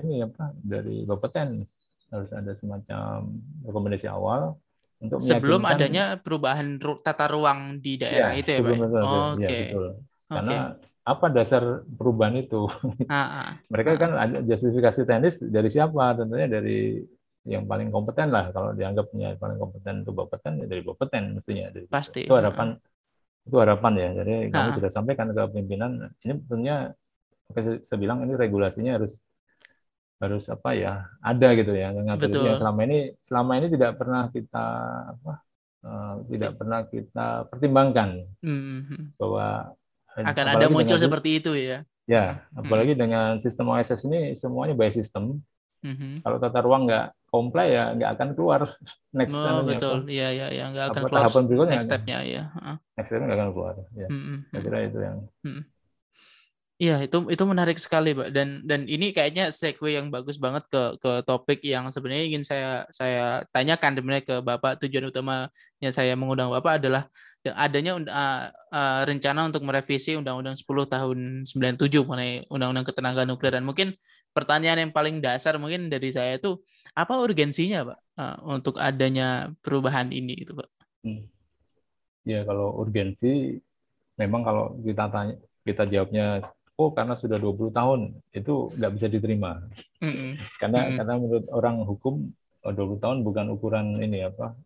[0.00, 1.68] ini apa dari Bapeten
[2.08, 3.36] harus ada semacam
[3.68, 4.56] rekomendasi awal
[5.04, 8.72] untuk Sebelum adanya perubahan ru- tata ruang di daerah Ya, itu ya, Pak?
[9.04, 9.58] Oh, ya, Oke.
[9.68, 9.86] betul.
[9.92, 10.32] Oke.
[10.32, 10.56] Karena
[11.10, 12.70] apa dasar perubahan itu?
[13.10, 13.50] Ah, ah.
[13.66, 16.14] Mereka kan ada justifikasi teknis dari siapa?
[16.14, 17.02] Tentunya dari
[17.48, 18.52] yang paling kompeten lah.
[18.54, 21.66] Kalau dianggapnya paling kompeten itu Bapeten, ya dari Bapeten mestinya.
[21.74, 21.86] Dari.
[21.90, 22.28] Pasti.
[22.28, 22.76] Itu harapan,
[23.48, 24.08] itu harapan ya.
[24.22, 24.74] Jadi kami Ah.
[24.78, 25.90] sudah sampaikan ke pimpinan.
[26.22, 26.76] Ini tentunya,
[27.82, 29.18] saya bilang ini regulasinya harus
[30.20, 32.44] harus apa ya ada gitu ya ngatur Betul.
[32.44, 34.66] yang selama ini selama ini tidak pernah kita
[35.16, 35.32] apa
[35.80, 39.16] eh, tidak pernah kita pertimbangkan Mhm.
[39.16, 39.72] bahwa
[40.22, 41.78] Akan apalagi ada muncul dengan- seperti itu ya.
[42.04, 45.40] ya apalagi dengan sistem OSS ini semuanya by system
[45.80, 46.20] Mhm.
[46.20, 48.60] kalau tata ruang nggak komplain ya nggak akan keluar
[49.16, 50.04] next Oh, betul.
[50.04, 50.64] Iya, iya, ya.
[50.68, 52.42] Nggak akan keluar tahapan berikutnya next nggak- step-nya ya.
[52.50, 52.76] Heeh.
[52.94, 54.36] next step nggak akan keluar ya Mhm.
[54.46, 55.18] saya kira itu yang
[56.80, 58.32] Iya, itu itu menarik sekali, Pak.
[58.32, 62.88] Dan dan ini kayaknya segue yang bagus banget ke ke topik yang sebenarnya ingin saya
[62.88, 64.80] saya tanyakan sebenarnya ke Bapak.
[64.80, 67.04] Tujuan utamanya saya mengundang Bapak adalah
[67.52, 73.64] adanya uh, uh, rencana untuk merevisi Undang-Undang 10 tahun 97 mengenai Undang-Undang Ketenagaan Nuklir dan
[73.68, 73.92] mungkin
[74.32, 76.64] pertanyaan yang paling dasar mungkin dari saya itu
[76.96, 80.68] apa urgensinya, Pak, uh, untuk adanya perubahan ini itu, Pak?
[81.04, 81.24] Hmm.
[82.28, 83.56] ya kalau urgensi
[84.20, 86.44] memang kalau kita tanya kita jawabnya
[86.80, 88.00] oh karena sudah 20 tahun
[88.32, 89.60] itu nggak bisa diterima
[90.00, 90.40] Mm-mm.
[90.56, 90.96] karena Mm-mm.
[90.96, 92.14] karena menurut orang hukum
[92.64, 94.56] eh, 20 tahun bukan ukuran ini apa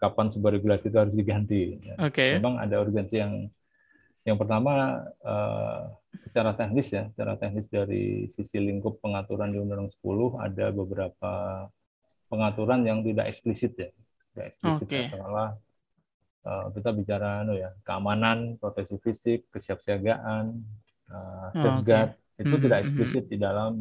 [0.00, 1.78] kapan sebuah regulasi itu harus diganti.
[2.02, 2.34] Oke.
[2.34, 3.46] memang ada urgensi yang
[4.24, 5.80] yang pertama eh,
[6.26, 11.32] secara teknis ya secara teknis dari sisi lingkup pengaturan di Undang-Undang 10 ada beberapa
[12.30, 13.90] pengaturan yang tidak eksplisit ya
[14.32, 15.00] tidak eksplisit Oke.
[15.10, 15.50] katakanlah
[16.46, 20.62] eh, kita bicara anu ya keamanan proteksi fisik kesiapsiagaan
[21.54, 22.10] Oh, safeguard
[22.42, 22.84] itu Mhm, tidak mhm.
[22.86, 23.72] eksplisit di dalam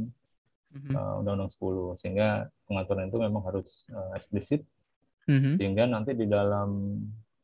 [0.96, 4.62] eh, Undang-Undang 10 sehingga pengaturan itu memang harus eh, eksplisit
[5.28, 5.62] Mhm.
[5.62, 6.70] sehingga nanti di dalam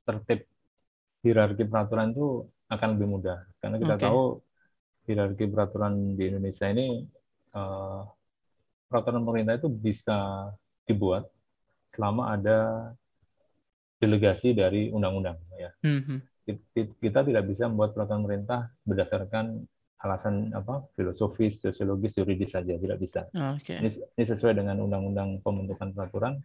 [0.08, 0.40] tertib
[1.26, 4.06] hierarki peraturan itu akan lebih mudah karena kita Oke.
[4.06, 4.40] tahu
[5.08, 6.86] hierarki peraturan di Indonesia ini
[7.58, 8.00] eh,
[8.90, 10.50] peraturan pemerintah itu bisa
[10.88, 11.28] dibuat
[11.96, 12.92] selama ada
[13.98, 16.28] delegasi dari undang-undang ya Mhm.
[16.48, 19.46] Ki- kita tidak bisa membuat peraturan pemerintah berdasarkan
[19.98, 23.26] alasan apa filosofis sosiologis yuridis saja tidak bisa
[23.58, 23.74] Oke.
[23.76, 26.38] ini, ini sesuai dengan undang-undang pembentukan peraturan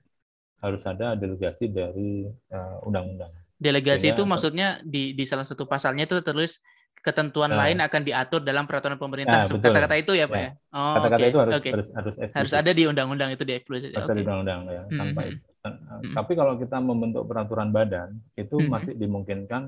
[0.59, 3.29] harus ada delegasi dari eh, undang-undang.
[3.59, 6.63] Delegasi Sehingga- itu maksudnya di di salah satu pasalnya itu tertulis
[6.99, 7.67] ketentuan Nah.
[7.67, 9.43] lain akan diatur dalam peraturan pemerintah.
[9.43, 9.59] Nah.
[9.59, 10.45] Kata-kata itu ya, Pak Ya.
[10.45, 10.51] ya.
[10.71, 11.27] Oh, Kata-kata oke.
[11.27, 11.71] itu harus Oke.
[11.71, 13.91] harus harus Harus ada di undang-undang itu di eksplisit.
[13.91, 14.83] harus ada di undang-undang ya.
[14.89, 15.43] Tanpa itu.
[15.63, 16.15] Eh, Mhm.
[16.15, 18.67] Tapi kalau kita membentuk peraturan badan itu Mhm.
[18.67, 19.63] masih dimungkinkan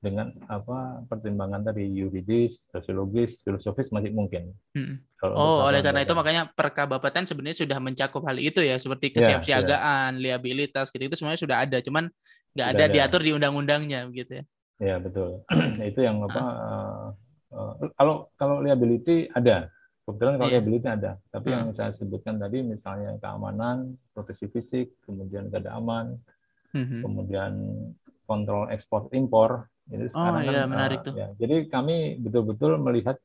[0.00, 4.56] dengan apa pertimbangan tadi yuridis, sosiologis, filosofis masih mungkin.
[5.20, 9.12] Kalau untuk Oh, oleh karena itu makanya Perkabupatan sebenarnya sudah mencakup hal itu ya, seperti
[9.12, 12.08] Ya, kesiapsiagaan, liabilitas gitu itu sebenarnya sudah ada, cuman
[12.56, 12.92] nggak ada ada.
[12.96, 14.44] diatur di undang-undangnya begitu ya.
[14.80, 15.44] Ya betul.
[15.92, 16.40] itu yang apa?
[16.40, 17.06] Ah.
[17.52, 19.68] eh, eh, kalau kalau liability ada,
[20.08, 20.56] kebetulan kalau Iya.
[20.64, 21.12] liability ada.
[21.28, 21.54] Tapi Ah.
[21.60, 26.16] yang saya sebutkan tadi, misalnya keamanan, proteksi fisik, kemudian keadaan,
[26.72, 27.04] Mhm.
[27.04, 27.52] kemudian
[28.24, 29.68] kontrol ekspor impor.
[29.90, 31.14] Jadi Oh, sekarang iya, kan, menarik eh, tuh.
[31.18, 33.16] ya, jadi kami betul-betul melihat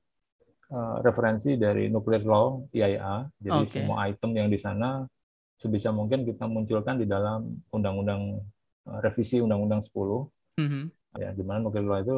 [0.74, 3.16] eh, referensi dari nuclear law IAIA.
[3.46, 3.72] Jadi Oke.
[3.74, 5.06] semua item yang di sana
[5.62, 8.42] sebisa mungkin kita munculkan di dalam undang-undang
[8.90, 10.26] eh, revisi undang-undang 10
[10.58, 10.88] Mhm.
[11.20, 12.18] ya di mana nuclear law itu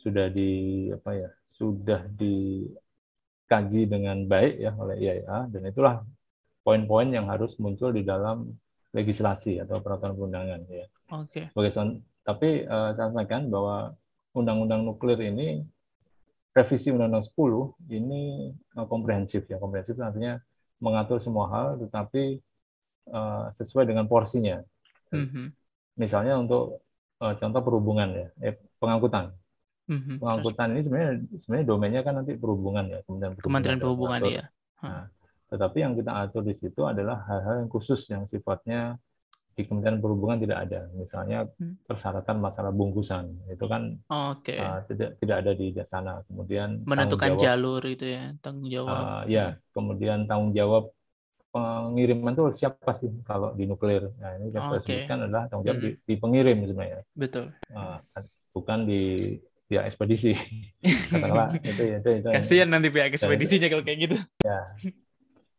[0.00, 0.50] sudah di
[0.92, 5.96] apa ya sudah dikaji dengan baik ya oleh IAIA dan itulah
[6.64, 8.48] poin-poin yang harus muncul di dalam
[8.94, 10.86] legislasi atau peraturan perundangan ya.
[11.12, 11.50] Oke.
[11.50, 11.84] Okay.
[12.24, 13.92] Tapi uh, saya sampaikan bahwa
[14.32, 15.62] undang-undang nuklir ini
[16.56, 18.50] revisi undang-undang 10 ini
[18.80, 19.60] uh, komprehensif ya.
[19.60, 20.40] Komprehensif artinya
[20.80, 22.40] mengatur semua hal tetapi
[23.12, 24.64] uh, sesuai dengan porsinya.
[25.12, 25.46] Mm-hmm.
[26.00, 26.80] Misalnya untuk
[27.20, 29.30] uh, contoh perhubungan ya, eh, pengangkutan.
[29.84, 30.16] Mm-hmm.
[30.16, 31.12] Pengangkutan ini sebenarnya
[31.44, 34.44] sebenarnya domainnya kan nanti perhubungan ya, kemudian Kementerian Perhubungan ya.
[34.80, 35.12] Nah,
[35.52, 38.96] tetapi yang kita atur di situ adalah hal-hal yang khusus yang sifatnya
[39.54, 40.90] di Kementerian Perhubungan tidak ada.
[40.98, 41.86] Misalnya hmm.
[41.86, 44.58] persyaratan masalah bungkusan itu kan okay.
[44.58, 46.20] uh, tidak tidak ada di sana.
[46.26, 48.98] Kemudian menentukan jawab, jalur itu ya tanggung jawab.
[48.98, 50.90] Uh, ya, kemudian tanggung jawab
[51.54, 54.10] pengiriman itu siapa sih kalau di nuklir?
[54.18, 55.06] Nah ini yang okay.
[55.06, 55.86] sebutkan adalah tanggung jawab hmm.
[55.86, 57.00] di, di pengirim sebenarnya.
[57.14, 57.46] Betul.
[57.70, 57.98] Uh,
[58.50, 59.02] bukan di
[59.70, 60.34] pihak ekspedisi.
[61.10, 62.28] Katakanlah itu itu itu.
[62.28, 64.16] Kasihan nanti pihak ekspedisinya kalau kayak gitu.
[64.42, 64.74] Ya.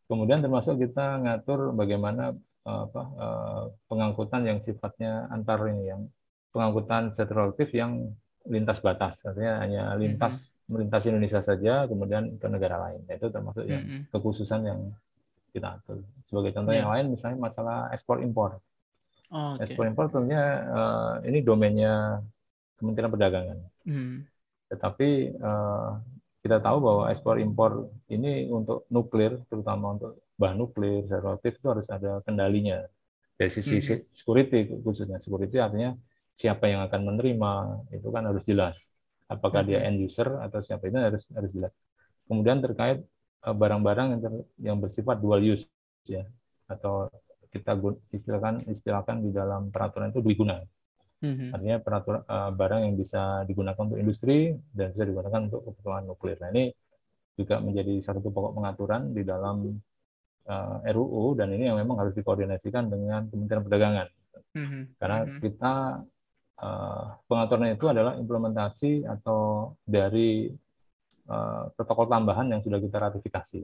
[0.05, 6.01] Kemudian termasuk kita ngatur bagaimana apa uh, pengangkutan yang sifatnya antar ini yang
[6.49, 8.09] pengangkutan setralatif yang
[8.49, 10.69] lintas batas artinya hanya lintas mm -hmm.
[10.73, 14.01] melintasi Indonesia saja kemudian ke negara lain itu termasuk yang mm -hmm.
[14.09, 14.79] kekhususan yang
[15.53, 16.81] kita atur sebagai contoh yeah.
[16.81, 18.57] yang lain misalnya masalah ekspor impor
[19.29, 19.69] oh, okay.
[19.69, 22.19] ekspor impor tentunya uh, ini domainnya
[22.75, 24.15] Kementerian Perdagangan mm.
[24.73, 26.01] tetapi uh,
[26.41, 31.87] kita tahu bahwa ekspor impor ini untuk nuklir terutama untuk bahan nuklir, relatif itu harus
[31.87, 32.83] ada kendalinya
[33.35, 34.11] dari sisi hmm.
[34.15, 35.95] security khususnya security artinya
[36.35, 37.51] siapa yang akan menerima
[37.95, 38.75] itu kan harus jelas
[39.27, 39.69] apakah hmm.
[39.71, 41.73] dia end user atau siapa itu harus harus jelas
[42.27, 43.03] kemudian terkait
[43.43, 45.67] eh, barang-barang yang ter, yang bersifat dual use
[46.07, 46.23] ya
[46.67, 47.11] atau
[47.51, 47.79] kita
[48.11, 50.59] istilahkan istilahkan di dalam peraturan itu dua
[51.23, 56.03] hmm Artinya peraturan uh, barang yang bisa digunakan untuk industri dan bisa digunakan untuk keperluan
[56.03, 56.37] nuklir.
[56.43, 56.75] Nah ini
[57.39, 59.79] juga menjadi satu pokok pengaturan di dalam
[60.49, 64.07] uh, eh, RUU dan ini yang memang harus dikoordinasikan dengan Kementerian Perdagangan.
[64.55, 64.83] Mm-hmm.
[65.01, 65.39] Karena mm-hmm.
[65.41, 65.73] kita
[66.61, 70.49] uh, pengaturan itu adalah implementasi atau dari
[71.27, 73.61] uh, protokol tambahan yang sudah kita ratifikasi.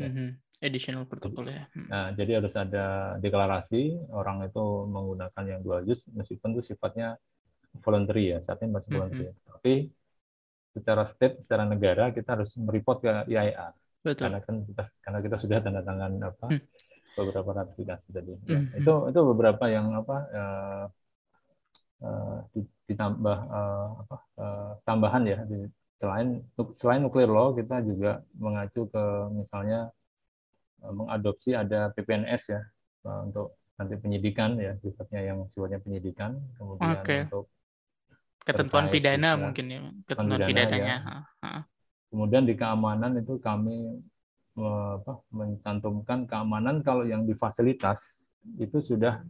[0.00, 0.28] Mm-hmm.
[0.60, 1.64] Additional protokol ya.
[1.72, 1.88] Hmm.
[1.88, 7.16] Nah, jadi harus ada deklarasi orang itu menggunakan yang dual use meskipun itu sifatnya
[7.80, 9.32] voluntary ya, saat ini masih voluntary.
[9.32, 9.48] Mm-hmm.
[9.56, 9.74] Tapi
[10.76, 13.72] secara state, secara negara kita harus mereport ke IAEA.
[14.00, 14.32] Betul.
[14.32, 16.62] Karena kan kita karena kita sudah tanda tangan apa hmm.
[17.20, 18.32] beberapa ratifikasi tadi.
[18.48, 18.80] Ya, hmm.
[18.80, 20.84] Itu itu beberapa yang apa uh,
[22.04, 22.36] uh,
[22.88, 25.68] ditambah uh, apa uh, tambahan ya di,
[26.00, 26.40] selain
[26.80, 29.04] selain nuklir law kita juga mengacu ke
[29.36, 29.92] misalnya
[30.80, 32.60] uh, mengadopsi ada PPNS ya
[33.04, 37.24] uh, untuk nanti penyidikan ya sifatnya yang sifatnya penyidikan kemudian okay.
[37.28, 37.48] untuk
[38.44, 40.96] ketentuan pidana mungkin ya ketentuan pidananya
[41.44, 41.64] ya.
[42.10, 44.02] Kemudian di keamanan itu kami
[44.58, 48.26] apa, mencantumkan keamanan kalau yang di fasilitas
[48.58, 49.22] itu sudah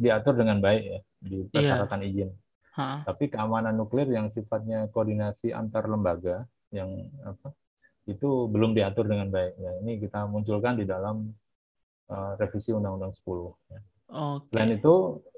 [0.00, 1.48] diatur dengan baik ya di iya.
[1.52, 2.10] persyaratan yeah.
[2.10, 2.30] izin.
[2.72, 3.04] Ha.
[3.04, 6.88] Tapi keamanan nuklir yang sifatnya koordinasi antar lembaga yang
[7.20, 7.52] apa
[8.08, 9.54] itu belum diatur dengan baik.
[9.60, 11.30] Ya, ini kita munculkan di dalam
[12.08, 13.22] uh, revisi Undang-Undang 10.
[13.70, 13.80] Ya.
[14.08, 14.50] Okay.
[14.50, 14.94] Selain itu,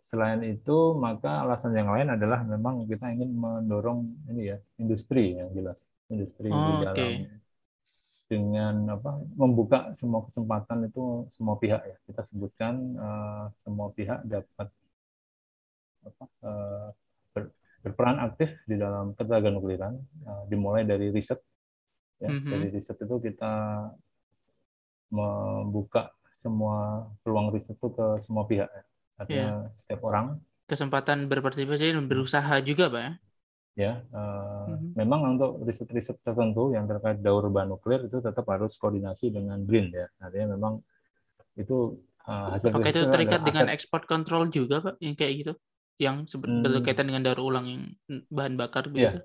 [0.06, 5.50] selain itu maka alasan yang lain adalah memang kita ingin mendorong ini ya industri yang
[5.52, 7.14] jelas industri oh, di dalam okay.
[8.30, 14.68] dengan apa membuka semua kesempatan itu semua pihak ya kita sebutkan uh, semua pihak dapat
[16.04, 16.88] apa, uh,
[17.34, 17.52] ber,
[17.84, 19.94] berperan aktif di dalam ketenaga nukliran
[20.24, 21.42] uh, dimulai dari riset
[22.22, 22.50] ya mm -hmm.
[22.54, 23.52] dari riset itu kita
[25.12, 28.82] membuka semua peluang riset itu ke semua pihak ya.
[29.20, 29.76] artinya yeah.
[29.84, 33.12] setiap orang kesempatan berpartisipasi dan berusaha juga pak ya
[33.74, 34.94] ya uh, mm-hmm.
[34.94, 39.90] memang untuk riset-riset tertentu yang terkait daur bahan nuklir itu tetap harus koordinasi dengan BRIN
[39.90, 40.78] ya artinya memang
[41.58, 41.98] itu
[42.30, 43.74] uh, hasil apakah itu terikat dengan aset...
[43.74, 45.52] ekspor kontrol juga pak yang kayak gitu
[45.98, 46.62] yang hmm.
[46.62, 47.82] berkaitan dengan daur ulang yang
[48.30, 49.18] bahan bakar begitu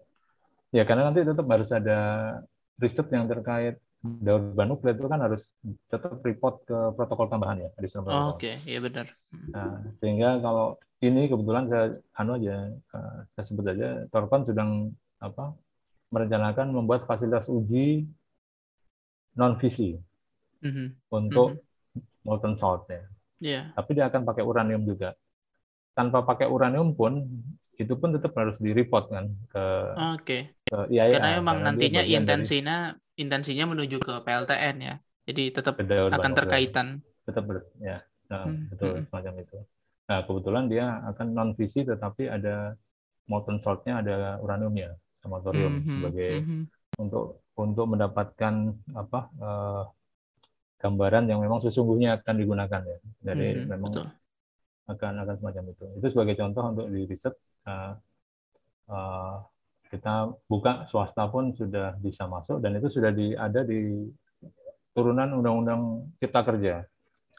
[0.74, 0.82] ya.
[0.82, 2.00] ya karena nanti tetap harus ada
[2.82, 5.54] riset yang terkait daur bahan nuklir itu kan harus
[5.94, 7.70] tetap report ke protokol tambahan ya
[8.10, 8.58] oh, oke okay.
[8.66, 9.14] ya benar
[9.54, 11.86] nah, sehingga kalau ini kebetulan saya
[12.20, 14.92] anu aja uh, saya sebut aja Torkon sedang
[15.24, 15.56] apa
[16.12, 18.04] merencanakan membuat fasilitas uji
[19.38, 19.96] non visi
[20.66, 20.88] mm-hmm.
[21.14, 22.26] untuk mm-hmm.
[22.28, 23.04] molten salt ya.
[23.40, 23.64] Yeah.
[23.78, 25.16] Tapi dia akan pakai uranium juga.
[25.96, 27.24] Tanpa pakai uranium pun
[27.80, 29.66] itu pun tetap harus di report kan ke
[30.20, 30.42] okay.
[30.68, 31.16] ke IAEA.
[31.16, 34.96] Karena memang karena nantinya intensinya dari, intensinya menuju ke PLTN ya.
[35.24, 37.00] Jadi tetap akan terkaitan.
[37.24, 38.04] Tetap ber, ya.
[38.28, 38.64] Nah, hmm.
[38.74, 39.06] betul hmm.
[39.08, 39.58] semacam itu.
[40.10, 42.74] Nah, kebetulan dia akan non visi tetapi ada
[43.30, 45.96] molten saltnya ada uraniumnya sama thorium mm -hmm.
[46.02, 46.62] sebagai mm -hmm.
[46.98, 47.26] untuk
[47.60, 48.54] untuk mendapatkan
[48.98, 49.84] apa uh,
[50.80, 52.98] gambaran yang memang sesungguhnya akan digunakan ya.
[53.22, 54.08] Jadi Mhm, memang betul.
[54.88, 55.86] akan akan semacam itu.
[56.00, 57.36] Itu sebagai contoh untuk di riset
[57.68, 57.94] uh,
[58.88, 59.36] uh,
[59.92, 64.08] kita buka swasta pun sudah bisa masuk dan itu sudah di, ada di
[64.94, 65.82] turunan Undang-Undang
[66.22, 66.86] Cipta Kerja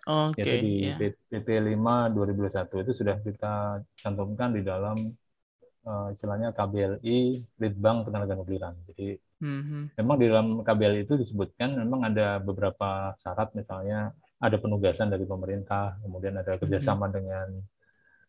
[0.07, 0.97] Oke, yaitu di ya.
[1.31, 4.97] PP 5 2021 itu sudah kita cantumkan di dalam
[5.89, 7.19] uh, istilahnya KBLI
[7.63, 8.75] Litbang Ketenaganugliran.
[8.89, 13.53] Jadi Mhm, memang di dalam KBLI itu disebutkan memang ada beberapa syarat.
[13.59, 17.49] Misalnya ada penugasan dari pemerintah, kemudian ada kerjasama dengan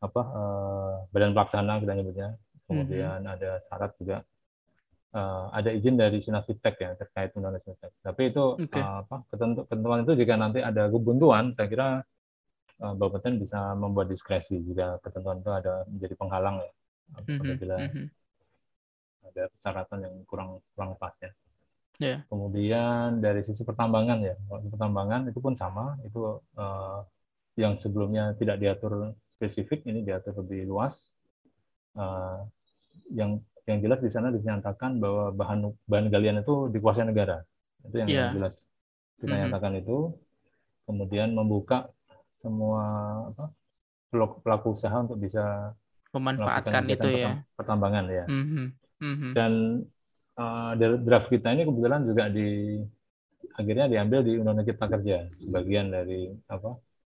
[0.02, 2.30] apa eh, badan pelaksana kita nyebutnya,
[2.68, 4.26] kemudian ada syarat juga
[5.12, 7.92] eh, ada izin dari Sinasiptek ya terkait undang-undang Sinasiptek.
[8.04, 8.80] Tapi itu Oke.
[8.80, 11.88] eh, apa ketentu- ketentuan itu jika nanti ada kebuntuan, saya kira
[12.82, 16.72] eh, Bapeten bisa membuat diskresi jika ketentuan itu ada menjadi penghalang ya
[17.20, 18.06] mhm, apabila mhm.
[19.32, 21.32] ada persyaratan yang kurang kurang pas ya.
[22.02, 22.18] Ya.
[22.34, 27.00] Kemudian dari sisi pertambangan ya, pertambangan itu pun sama, itu eh,
[27.62, 30.98] yang sebelumnya tidak diatur spesifik ini diatur lebih luas.
[31.94, 32.40] Eh,
[33.14, 33.38] yang
[33.70, 35.60] yang jelas di sana dinyatakan bahwa bahan
[35.92, 37.38] bahan galian itu dikuasai negara.
[37.88, 38.56] Itu yang, yang jelas
[39.22, 39.42] kita Mhm.
[39.42, 40.14] nyatakan itu.
[40.88, 41.88] Kemudian membuka
[42.44, 42.84] semua
[43.32, 43.46] apa,
[44.12, 45.44] pelaku pelaku usaha untuk bisa
[46.16, 47.32] Memanfaatkan itu ya.
[47.32, 48.64] pertam- pertambangan ya Mhm,
[49.02, 49.32] mhm.
[49.36, 49.52] dan
[50.40, 50.72] uh,
[51.06, 52.48] draft kita ini kebetulan juga di
[53.60, 56.22] akhirnya diambil di Undang-Undang Cipta Kerja sebagian dari
[56.56, 56.70] apa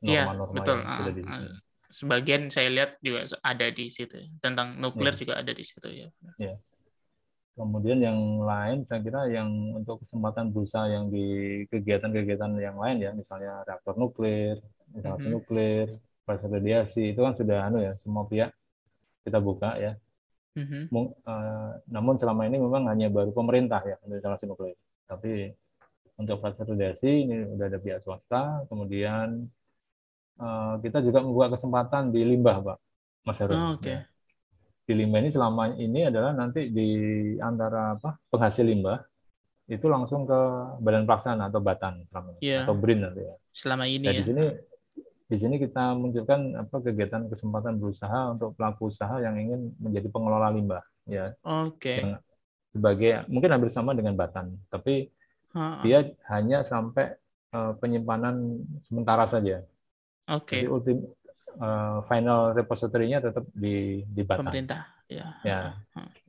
[0.10, 0.78] Iya, norma-norma betul.
[0.78, 1.44] yang Ah, sudah di ah.
[1.92, 4.18] Sebagian saya lihat juga ada di situ.
[4.44, 5.22] Tentang nuklir Iya.
[5.22, 6.08] juga ada di situ ya.
[7.60, 11.26] kemudian yang lain saya kira yang untuk kesempatan berusaha yang di
[11.70, 14.56] kegiatan-kegiatan yang lain ya misalnya reaktor nuklir
[14.96, 15.36] instalasi Mhm.
[15.36, 15.88] nuklir
[16.26, 18.50] proses radiasi itu kan sudah anu ya semua pihak
[19.28, 19.94] kita buka ya
[20.56, 20.88] Mhm.
[20.92, 24.76] Mung- eh, namun selama ini memang hanya baru pemerintah ya untuk instalasi nuklir.
[25.08, 25.32] Tapi
[26.20, 28.68] untuk proses radiasi ini udah ada pihak swasta.
[28.68, 29.48] Kemudian
[30.40, 32.78] eh, kita juga membuka kesempatan di limbah, Pak,
[33.28, 33.58] Mas Harun.
[33.58, 33.90] Oh, oke.
[33.90, 34.00] Ya.
[34.88, 36.88] Di limbah ini selama ini adalah nanti di
[37.40, 39.00] antara apa penghasil limbah
[39.72, 40.40] itu langsung ke
[40.84, 42.60] badan pelaksana atau batan selama ini, Iya.
[42.68, 43.36] atau BRIN nanti ya.
[43.56, 44.20] Selama ini Nah, ya.
[44.20, 44.46] di sini
[45.32, 50.52] di sini kita munculkan apa kegiatan kesempatan berusaha untuk pelaku usaha yang ingin menjadi pengelola
[50.52, 52.04] limbah ya Oke.
[52.04, 52.12] yang
[52.76, 55.08] sebagai mungkin hampir sama dengan Batan tapi
[55.56, 55.82] Ha, ha.
[55.88, 57.16] dia hanya sampai
[57.52, 59.64] eh, penyimpanan sementara saja
[60.32, 60.56] Oke.
[60.64, 60.98] jadi ultim
[61.52, 64.82] eh, final repository-nya tetap di di Batan Pemerintah.
[65.12, 65.28] Ya.
[65.44, 65.60] ya.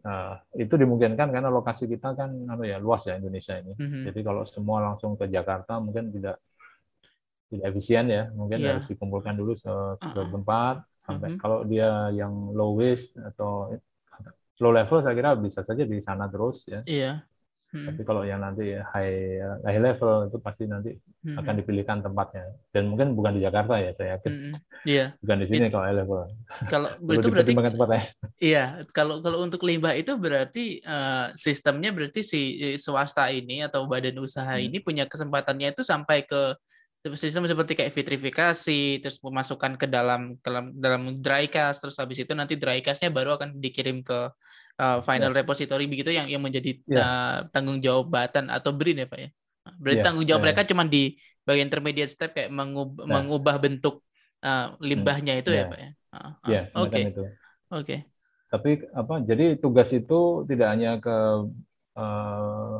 [0.02, 4.10] Nah, itu dimungkinkan karena lokasi kita kan anu ya luas ya Indonesia ini Mhm.
[4.10, 6.42] jadi kalau semua langsung ke Jakarta mungkin tidak
[7.46, 8.68] tidak efisien ya mungkin Iya.
[8.74, 9.94] harus dikumpulkan dulu se Uh-uh.
[10.02, 10.76] sebuah tempat
[11.06, 11.38] sampai Mhm.
[11.38, 13.70] kalau dia yang low waste atau
[14.58, 17.22] low level saya kira bisa saja di sana terus ya Iya.
[17.72, 17.88] Mhm.
[17.88, 20.92] tapi kalau yang nanti high high level itu pasti nanti
[21.24, 21.40] Mhm.
[21.40, 24.54] akan dipilihkan tempatnya dan mungkin bukan di Jakarta ya saya yakin Mhm.
[24.84, 25.06] Iya.
[25.24, 26.20] bukan di sini kalau high level
[26.68, 28.02] Kalau itu berarti tempatnya
[28.42, 32.40] Iya, kalau kalau untuk limbah itu berarti eh, sistemnya berarti si
[32.74, 34.66] swasta ini atau badan usaha Hmm.
[34.66, 36.58] ini punya kesempatannya itu sampai ke
[37.18, 42.30] sistem seperti kayak vitrifikasi, terus memasukkan ke dalam dalam dalam dry cast, terus habis itu
[42.30, 44.30] nanti dry castnya baru akan dikirim ke
[44.80, 46.98] eh, final repository begitu yang yang menjadi Ya.
[47.02, 49.28] eh, tanggung jawab Batan atau BRIN ya Pak ya.
[49.78, 50.44] Berarti Ya, tanggung jawab ya.
[50.50, 51.14] mereka cuma di
[51.46, 53.22] bagian intermediate step kayak mengub- Nah.
[53.22, 54.02] mengubah bentuk
[54.42, 55.70] eh, limbahnya itu ya Ya.
[55.70, 55.90] Pak ya.
[56.12, 56.50] Ah, ah.
[56.50, 57.22] ya Oke, itu
[57.72, 57.96] oke.
[58.52, 61.16] tapi apa jadi tugas itu tidak hanya ke
[61.96, 62.76] eh,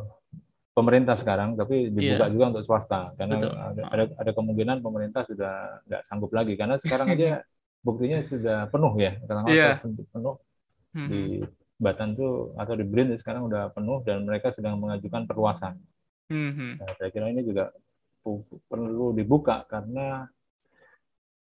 [0.73, 2.33] pemerintah sekarang tapi dibuka Iya.
[2.33, 3.53] juga untuk swasta karena Betul.
[3.57, 7.41] ada, ada ada kemungkinan pemerintah sudah nggak sanggup lagi karena sekarang aja
[7.87, 9.13] buktinya sudah penuh ya
[9.49, 9.77] Iya.
[9.77, 10.37] tes penuh
[10.97, 11.09] Mhm.
[11.09, 11.21] di
[11.83, 15.75] Batan tuh atau di BRIN sekarang udah penuh dan mereka sedang mengajukan perluasan
[16.33, 16.81] Mhm.
[16.81, 17.69] Nah, saya kira ini juga
[18.71, 20.25] perlu dibuka karena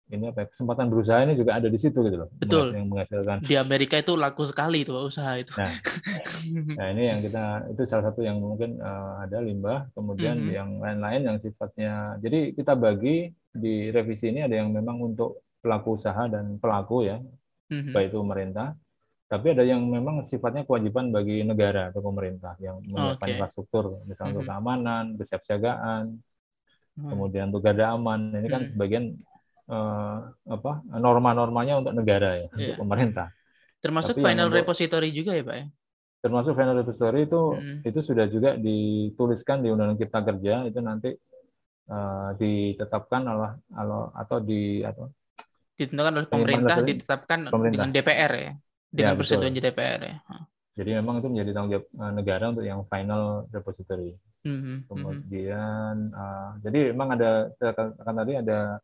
[0.08, 2.72] ini apa ya, kesempatan berusaha ini juga ada di situ gitu loh Betul.
[2.72, 5.52] yang menghasilkan di Amerika itu laku sekali itu usaha itu.
[5.58, 5.68] Nah,
[6.78, 10.54] Nah ini yang kita itu salah satu yang mungkin eh, ada limbah, kemudian Mhm.
[10.54, 12.16] yang lain-lain yang sifatnya.
[12.22, 17.18] Jadi kita bagi di revisi ini ada yang memang untuk pelaku usaha dan pelaku ya,
[17.68, 17.90] Mhm.
[17.92, 18.68] baik itu pemerintah.
[19.28, 23.32] Tapi ada yang memang sifatnya kewajiban bagi negara atau pemerintah yang menyiapkan Oke.
[23.36, 24.50] infrastruktur, misalnya untuk Mhm.
[24.50, 26.04] keamanan, kesiapsiagaan,
[26.96, 27.08] Hmm.
[27.12, 28.32] kemudian untuk garda aman.
[28.32, 28.70] Ini kan Mhm.
[28.72, 29.04] sebagian
[29.68, 30.18] eh,
[30.48, 32.80] apa norma-normanya untuk negara ya, untuk Iya.
[32.80, 33.28] pemerintah.
[33.78, 35.66] Termasuk tapi final untuk- repository juga ya Pak ya.
[36.18, 37.78] termasuk final repository itu Hmm.
[37.84, 41.10] itu sudah juga dituliskan di Undang-Undang Cipta Kerja itu nanti
[41.84, 43.50] eh, ditetapkan oleh
[44.14, 45.08] atau di atau
[45.72, 47.72] Ditentukan oleh pemerintah, ditetapkan Pemerintah.
[47.76, 48.52] dengan DPR ya.
[48.88, 49.38] Dengan betul.
[49.40, 50.16] persetujuan DPR ya.
[50.78, 54.14] Jadi memang itu menjadi tanggung jawab eh, negara untuk yang final repository.
[54.46, 54.76] Mhm, mhm.
[54.86, 58.78] Kemudian uh, jadi memang ada saya katakan tadi ada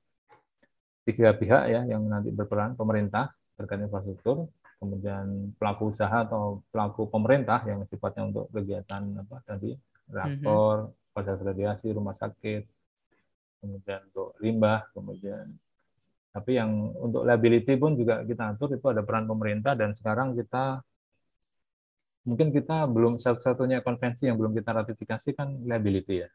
[1.06, 4.50] tiga pihak ya yang nanti berperan pemerintah terkait infrastruktur,
[4.82, 9.78] kemudian pelaku usaha atau pelaku pemerintah yang sifatnya untuk kegiatan apa tadi
[10.10, 12.66] reaktor, proses radiasi, rumah sakit,
[13.62, 15.54] kemudian untuk limbah, kemudian
[16.34, 20.82] tapi yang untuk liability pun juga kita atur itu ada peran pemerintah dan sekarang kita
[22.26, 26.28] mungkin kita belum satu-satunya konvensi yang belum kita ratifikasi kan liability ya.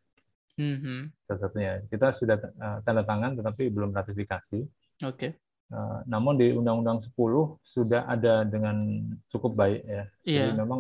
[0.56, 1.12] Mhm.
[1.28, 1.84] Satu-satunya.
[1.92, 4.64] Kita sudah uh, tanda tangan tetapi belum ratifikasi.
[5.04, 5.36] Oke.
[5.68, 8.80] Uh, namun di Undang-Undang 10 sudah ada dengan
[9.28, 10.04] cukup baik ya.
[10.24, 10.40] Iya.
[10.48, 10.80] Jadi memang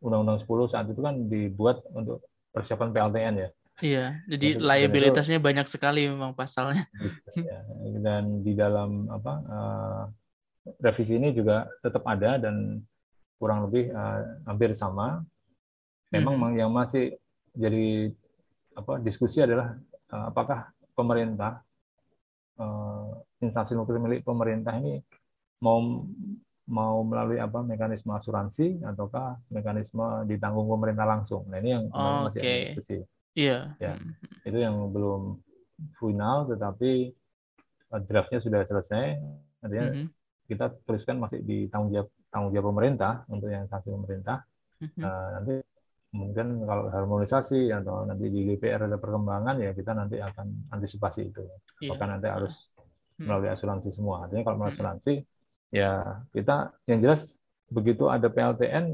[0.00, 2.24] Undang-Undang 10 saat itu kan dibuat untuk
[2.56, 3.48] persiapan PLTN ya.
[3.84, 6.88] Iya, jadi liabilitasnya banyak sekali memang pasalnya.
[6.96, 7.60] Gitu, ya.
[8.00, 10.02] Dan di dalam apa uh,
[10.80, 12.80] revisi ini juga tetap ada dan
[13.36, 15.20] kurang lebih uh, hampir sama.
[16.08, 16.56] Memang Mhm.
[16.56, 17.20] yang masih
[17.52, 18.14] jadi
[18.72, 19.76] apa diskusi adalah
[20.08, 21.60] uh, apakah pemerintah
[22.56, 23.12] uh,
[23.44, 25.04] instansi nuklir milik pemerintah ini
[25.60, 25.80] mau
[26.66, 31.44] mau melalui apa mekanisme asuransi ataukah mekanisme ditanggung pemerintah langsung.
[31.46, 32.54] Nah ini yang kemarin masih Oke.
[32.72, 32.98] diskusi.
[33.36, 33.76] Iya.
[33.78, 33.92] Ya.
[33.94, 34.12] Mhm.
[34.48, 35.20] Itu yang belum
[36.00, 37.12] final tetapi
[37.92, 39.20] uh, draftnya sudah selesai.
[39.62, 40.06] Artinya Mhm.
[40.48, 44.38] kita teruskan masih di tanggung jawab tanggung jawab pemerintah untuk yang instansi pemerintah.
[44.80, 45.00] Mhm.
[45.04, 45.54] Nah, nanti
[46.16, 51.44] mungkin kalau harmonisasi atau nanti di DPR ada perkembangan ya kita nanti akan antisipasi itu.
[51.84, 51.92] Iya.
[51.92, 52.54] Apakah nanti harus
[53.16, 53.32] Hmm.
[53.32, 54.24] melalui asuransi semua.
[54.28, 54.80] Artinya kalau melalui Hmm.
[54.80, 55.12] asuransi
[55.74, 55.90] ya
[56.32, 57.36] kita yang jelas
[57.68, 58.86] begitu ada PLTN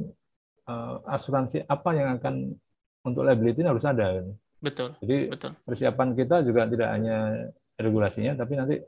[0.62, 2.54] eh, asuransi apa yang akan
[3.02, 4.22] untuk liability ini harus ada.
[4.62, 5.52] Betul, Jadi betul.
[5.66, 7.16] persiapan kita juga tidak hanya
[7.74, 8.78] regulasinya tapi nanti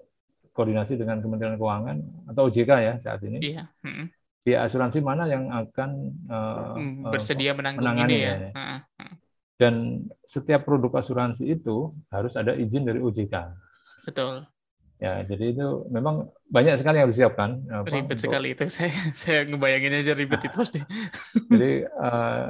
[0.55, 1.97] koordinasi dengan Kementerian Keuangan
[2.31, 3.67] atau OJK ya saat ini Iya.
[4.45, 5.91] Pihak asuransi mana yang akan
[6.31, 8.35] Hmm, eh, Bersedia menanggung menangani ini ya.
[8.55, 8.79] ya.
[9.59, 9.75] Dan
[10.23, 13.35] setiap produk asuransi itu harus ada izin dari OJK
[14.07, 14.47] Betul.
[15.03, 17.51] ya jadi itu memang banyak sekali yang harus disiapkan
[17.91, 18.63] Ribet sekali itu.
[18.79, 20.79] Saya saya ngebayangin aja ribet itu pasti.
[21.51, 22.47] jadi eh,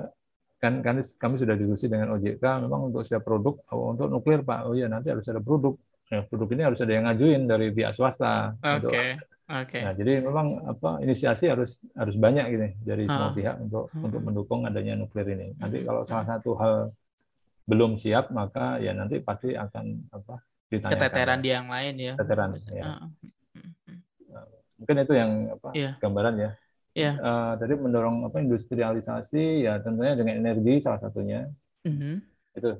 [0.65, 4.65] kan kan kami sudah diskusi dengan OJK memang untuk setiap produk oh, untuk nuklir pak
[4.65, 5.77] oh iya nanti harus ada produk
[6.09, 8.73] ya, produk ini harus ada yang ngajuin dari pihak swasta Oke.
[8.81, 8.93] untuk
[9.45, 9.77] Oke.
[9.77, 13.37] Nah, jadi memang apa inisiasi harus harus banyak gitu dari semua Ah.
[13.37, 14.05] pihak untuk Hmm.
[14.09, 15.53] untuk mendukung adanya nuklir ini.
[15.61, 15.87] Nanti Hmm.
[15.93, 16.75] kalau salah satu hal
[17.69, 20.41] belum siap maka ya nanti pasti akan apa
[20.73, 20.97] ditanyakan.
[20.97, 22.15] Keteteran di yang lain ya.
[22.17, 22.85] Keteteran, ya.
[22.89, 23.09] Heeh.
[23.53, 23.97] Mhm.
[24.81, 25.93] Mungkin itu yang apa Iya.
[26.01, 26.51] gambaran ya.
[26.95, 27.13] Iya.
[27.19, 31.51] Eh, tadi mendorong apa industrialisasi ya tentunya dengan energi salah satunya
[31.83, 32.23] Mhm.
[32.55, 32.71] itu.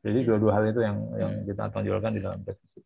[0.00, 0.26] Jadi Iya.
[0.30, 1.44] dua-dua hal itu yang yang Hmm.
[1.44, 2.80] kita tonjolkan di dalam revisi.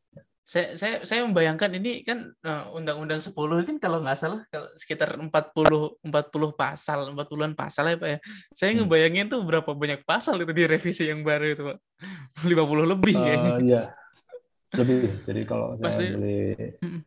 [0.48, 5.12] Saya, saya saya membayangkan ini kan eh, Undang-Undang 10 kan kalau nggak salah kalau sekitar
[5.12, 8.18] 40 40 pasal, 40-an pasal ya Pak ya.
[8.48, 8.88] Saya Hmm.
[8.88, 11.78] ngebayangin tuh berapa banyak pasal itu di revisi yang baru itu Pak.
[12.48, 13.50] 50 lebih kayaknya.
[13.52, 13.82] Eh, Iya.
[14.72, 15.00] Lebih.
[15.28, 16.40] Jadi kalau saya Pasti- beli
[16.80, 17.00] Hmm.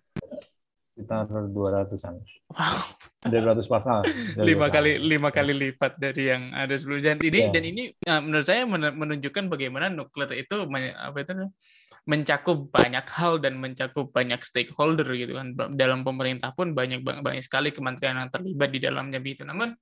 [1.01, 2.13] Sekitar 200-an.
[2.53, 2.77] Wow.
[3.25, 3.99] Ada 200 pasal.
[4.41, 5.35] Lima 200 kali lima Ya.
[5.41, 7.49] kali lipat dari yang ada sebelumnya dan ini Ya.
[7.49, 11.33] dan ini uh, menurut saya men- menunjukkan bagaimana nuklir itu apa itu
[12.01, 17.69] mencakup banyak hal dan mencakup banyak stakeholder gitu kan dalam pemerintah pun banyak banyak, sekali
[17.69, 19.77] kementerian yang terlibat di dalamnya begitu namun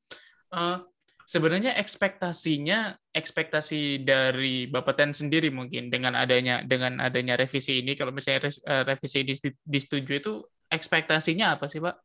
[0.51, 0.83] uh,
[1.23, 8.51] sebenarnya ekspektasinya ekspektasi dari Bapeten sendiri mungkin dengan adanya dengan adanya revisi ini kalau misalnya
[8.67, 11.95] uh, revisi dis- disetujui itu ekspektasinya apa sih Pak?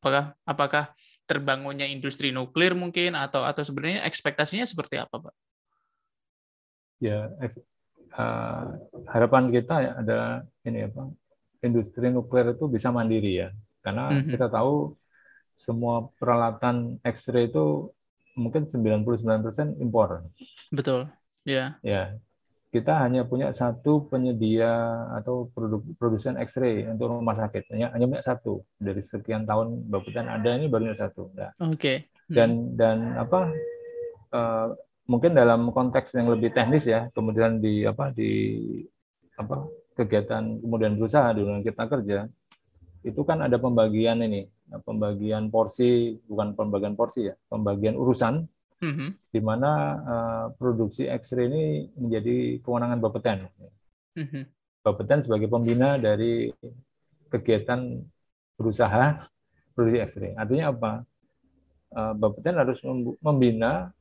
[0.00, 0.84] Apakah apakah
[1.28, 5.34] terbangunnya industri nuklir mungkin atau atau sebenarnya ekspektasinya seperti apa, Pak?
[7.00, 7.52] Ya, eh,
[9.12, 10.18] harapan kita ya ada
[10.68, 11.08] ini apa?
[11.60, 13.48] Industri nuklir itu bisa mandiri ya.
[13.84, 14.36] Karena Mhm.
[14.36, 14.96] kita tahu
[15.56, 17.92] semua peralatan X-ray itu
[18.36, 20.24] mungkin 99% impor.
[20.72, 21.08] Betul.
[21.44, 21.76] Ya.
[21.84, 22.16] Ya.
[22.70, 24.70] Kita hanya punya satu penyedia
[25.18, 27.66] atau produk produsen X-ray untuk rumah sakit.
[27.74, 28.62] Hanya, hanya punya satu.
[28.78, 31.34] Dari sekian tahun Bapeten ada ini barunya satu.
[31.34, 32.06] Nah, Oke.
[32.30, 32.36] Hmm.
[32.38, 33.50] dan dan apa
[34.30, 34.68] eh,
[35.10, 38.30] mungkin dalam konteks yang lebih teknis ya kemudian di apa di
[39.34, 39.66] apa
[39.98, 42.18] kegiatan kemudian berusaha di undang kita kerja
[43.02, 44.46] itu kan ada pembagian ini
[44.86, 48.46] pembagian porsi bukan pembagian porsi ya pembagian urusan
[48.80, 49.08] Mhm.
[49.28, 49.70] di mana
[50.00, 51.64] eh, produksi X-ray ini
[51.94, 53.38] menjadi kewenangan Bapeten
[54.16, 54.42] Mhm.
[54.80, 56.48] Bapeten sebagai pembina dari
[57.28, 58.00] kegiatan
[58.56, 59.28] berusaha
[59.76, 60.32] produksi X-ray.
[60.34, 60.92] Artinya apa?
[61.92, 63.92] Eh, Bapeten harus mem- membina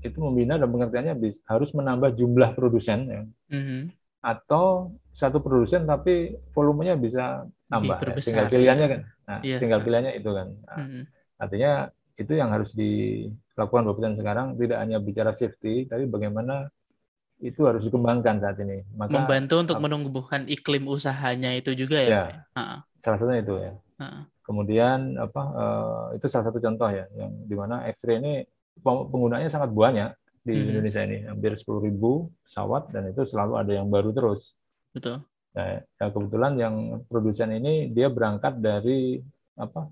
[0.00, 1.14] itu membina dan pengertiannya
[1.44, 3.22] harus menambah jumlah produsen ya.
[3.52, 3.96] Mhm.
[4.20, 7.96] atau satu produsen tapi volumenya bisa tambah.
[8.04, 8.20] ya.
[8.20, 8.92] Tinggal pilihannya ya.
[8.92, 9.00] kan.
[9.24, 9.56] Nah, Iya.
[9.56, 10.48] tinggal pilihannya itu kan.
[10.60, 11.02] Nah, Mhm.
[11.40, 11.72] Artinya
[12.20, 12.68] itu yang harus
[13.60, 16.72] dilakukan Bapeten sekarang tidak hanya bicara safety tapi bagaimana
[17.40, 18.84] itu harus dikembangkan saat ini.
[18.96, 22.28] Maka, Membantu untuk menumbuhkan iklim usahanya itu juga ya.
[22.56, 23.72] ya salah satunya itu ya.
[24.00, 24.24] Uh.
[24.44, 28.32] Kemudian apa uh, itu salah satu contoh ya yang di mana X-ray ini
[28.84, 30.68] penggunanya sangat banyak di hmm.
[30.72, 32.00] Indonesia ini hampir 10.000
[32.48, 34.56] pesawat dan itu selalu ada yang baru terus.
[34.90, 35.20] Betul.
[35.50, 36.74] Nah, ya kebetulan yang
[37.10, 39.20] produsen ini dia berangkat dari
[39.58, 39.90] apa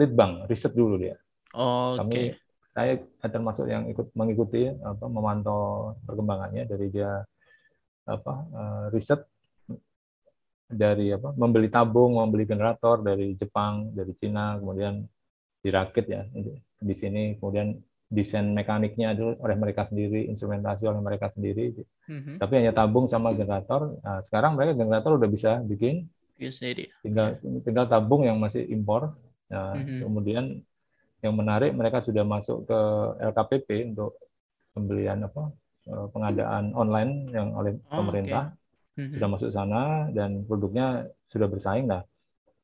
[0.00, 1.16] lead bank riset dulu dia.
[1.56, 2.36] Oh, Kami okay.
[2.76, 3.00] saya
[3.32, 7.24] termasuk yang ikut mengikuti apa memantau perkembangannya dari dia
[8.06, 9.24] apa uh, riset
[10.66, 15.00] dari apa membeli tabung, membeli generator dari Jepang, dari Cina, kemudian
[15.62, 16.22] dirakit ya
[16.78, 17.74] di sini, kemudian
[18.06, 21.74] desain mekaniknya itu oleh mereka sendiri, instrumentasi oleh mereka sendiri.
[22.06, 22.38] Mm-hmm.
[22.38, 23.98] Tapi hanya tabung sama generator.
[23.98, 26.06] Nah, sekarang mereka generator udah bisa bikin,
[27.02, 27.34] tinggal
[27.66, 29.18] tinggal tabung yang masih impor.
[29.50, 30.00] Nah, mm-hmm.
[30.06, 30.44] Kemudian
[31.26, 32.80] yang menarik mereka sudah masuk ke
[33.34, 34.14] LKPP untuk
[34.70, 35.50] pembelian apa
[35.90, 38.54] eh, pengadaan online yang oleh oh, pemerintah.
[38.54, 38.64] Okay
[38.96, 39.12] hmm.
[39.16, 42.02] sudah masuk sana dan produknya sudah bersaing lah.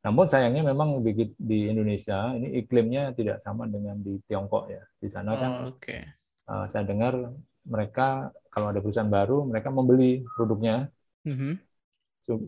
[0.02, 4.82] Namun sayangnya memang di, di Indonesia ini iklimnya tidak sama dengan di Tiongkok ya.
[4.98, 6.08] Di sana kan oh, okay.
[6.50, 7.14] uh, saya dengar
[7.62, 10.90] mereka kalau ada perusahaan baru mereka membeli produknya
[11.22, 11.54] mm-hmm.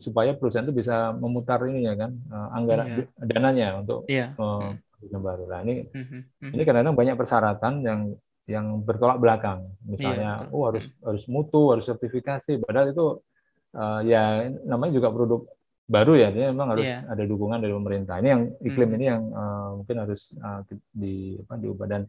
[0.02, 3.06] supaya perusahaan itu bisa memutar ini ya kan uh, anggaran yeah.
[3.22, 4.34] dananya untuk yeah.
[4.34, 4.74] uh,
[5.04, 5.44] perusahaan baru.
[5.46, 6.50] Nah ini mm-hmm.
[6.56, 8.00] ini kadang-kadang banyak persyaratan yang
[8.44, 9.64] yang bertolak belakang.
[9.88, 12.60] Misalnya, yeah, oh harus harus mutu, harus sertifikasi.
[12.60, 13.06] Padahal itu
[13.76, 15.48] uh, ya namanya juga produk
[15.84, 17.04] baru ya, jadi memang harus yeah.
[17.08, 18.20] ada dukungan dari pemerintah.
[18.20, 18.96] Ini yang iklim hmm.
[19.00, 20.60] ini yang uh, mungkin harus uh,
[20.92, 22.02] di apa diubah dan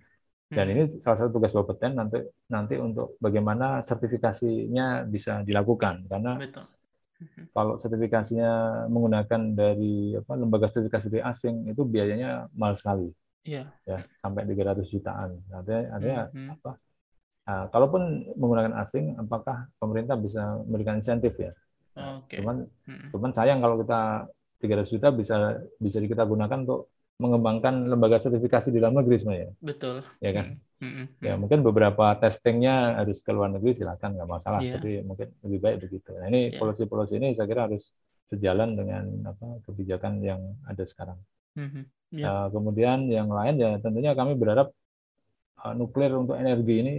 [0.46, 0.74] dan hmm.
[0.76, 2.22] ini salah satu tugas Bapeten nanti
[2.52, 6.68] nanti untuk bagaimana sertifikasinya bisa dilakukan karena Betul.
[7.16, 7.48] Hmm.
[7.56, 13.08] kalau sertifikasinya menggunakan dari apa lembaga sertifikasi dari asing itu biayanya mahal sekali.
[13.46, 13.72] Yeah.
[13.86, 15.40] Ya, sampai 300 jutaan.
[15.54, 16.50] Artinya, artinya hmm.
[16.60, 16.72] apa?
[17.46, 18.02] Nah, kalaupun
[18.36, 21.54] menggunakan asing, apakah pemerintah bisa memberikan insentif ya?
[21.96, 22.42] okay.
[22.42, 23.14] Cuman, hmm.
[23.14, 24.26] cuman sayang kalau kita
[24.60, 25.36] 300 juta bisa
[25.78, 29.52] bisa kita gunakan untuk mengembangkan lembaga sertifikasi di dalam negeri sebenarnya.
[29.64, 30.04] Betul.
[30.20, 30.46] Ya kan.
[30.84, 30.92] Hmm.
[30.92, 31.08] Hmm.
[31.24, 34.60] Ya mungkin beberapa testingnya harus ke luar negeri silakan nggak masalah.
[34.60, 34.76] Yeah.
[34.76, 36.12] Tapi mungkin lebih baik begitu.
[36.20, 36.60] Nah ini yeah.
[36.60, 37.88] polisi-polisi ini saya kira harus
[38.28, 41.20] sejalan dengan apa kebijakan yang ada sekarang.
[41.56, 41.88] Hmm.
[42.12, 42.28] Yeah.
[42.28, 44.76] Nah, kemudian yang lain ya tentunya kami berharap
[45.64, 46.96] uh, nuklir untuk energi ini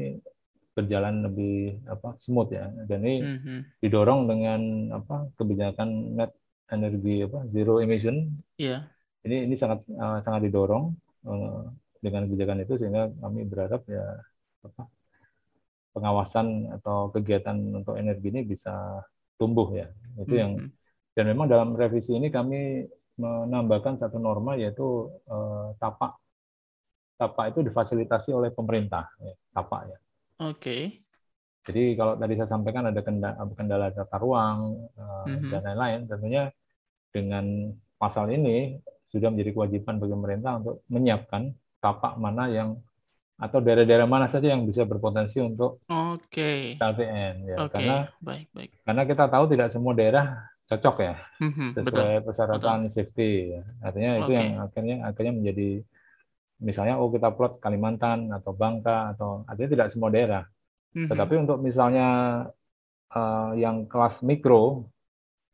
[0.77, 3.59] berjalan lebih apa smooth ya dan ini mm-hmm.
[3.81, 4.61] didorong dengan
[4.93, 6.37] apa kebijakan net
[6.69, 8.29] energi apa zero emission
[8.61, 8.85] yeah.
[9.27, 10.95] Ini ini sangat uh, sangat didorong
[11.27, 11.67] uh,
[12.01, 14.07] dengan kebijakan itu sehingga kami berharap ya
[14.63, 14.83] apa
[15.97, 19.01] pengawasan atau kegiatan untuk energi ini bisa
[19.37, 19.89] tumbuh ya
[20.23, 20.53] itu yang
[21.17, 22.85] dan memang dalam revisi ini kami
[23.17, 26.21] menambahkan satu norma yaitu uh, tapak
[27.17, 29.99] tapak itu difasilitasi oleh pemerintah ya, tapak ya
[30.37, 30.61] Oke.
[30.61, 30.83] Okay.
[31.67, 35.51] Jadi kalau tadi saya sampaikan ada kendala, kendala tata ruang mm-hmm.
[35.51, 36.43] dan lain-lain, tentunya
[37.11, 38.77] dengan pasal ini
[39.17, 42.77] sudah menjadi kewajiban bagi pemerintah untuk menyiapkan tapak mana yang
[43.37, 46.81] atau daerah-daerah mana saja yang bisa berpotensi untuk okay.
[47.45, 47.73] Ya okay.
[47.77, 48.71] karena baik, baik.
[48.81, 50.27] karena kita tahu tidak semua daerah
[50.67, 51.15] cocok ya
[51.45, 52.95] mm-hmm, sesuai betul, persyaratan betul.
[52.97, 53.63] safety ya.
[53.85, 54.21] artinya okay.
[54.25, 55.69] itu yang akhirnya akhirnya menjadi
[56.61, 60.45] misalnya oh kita plot Kalimantan atau Bangka atau artinya tidak semua daerah.
[60.97, 61.09] Mm-hmm.
[61.13, 62.09] Tetapi untuk misalnya
[63.13, 64.89] uh, yang kelas mikro,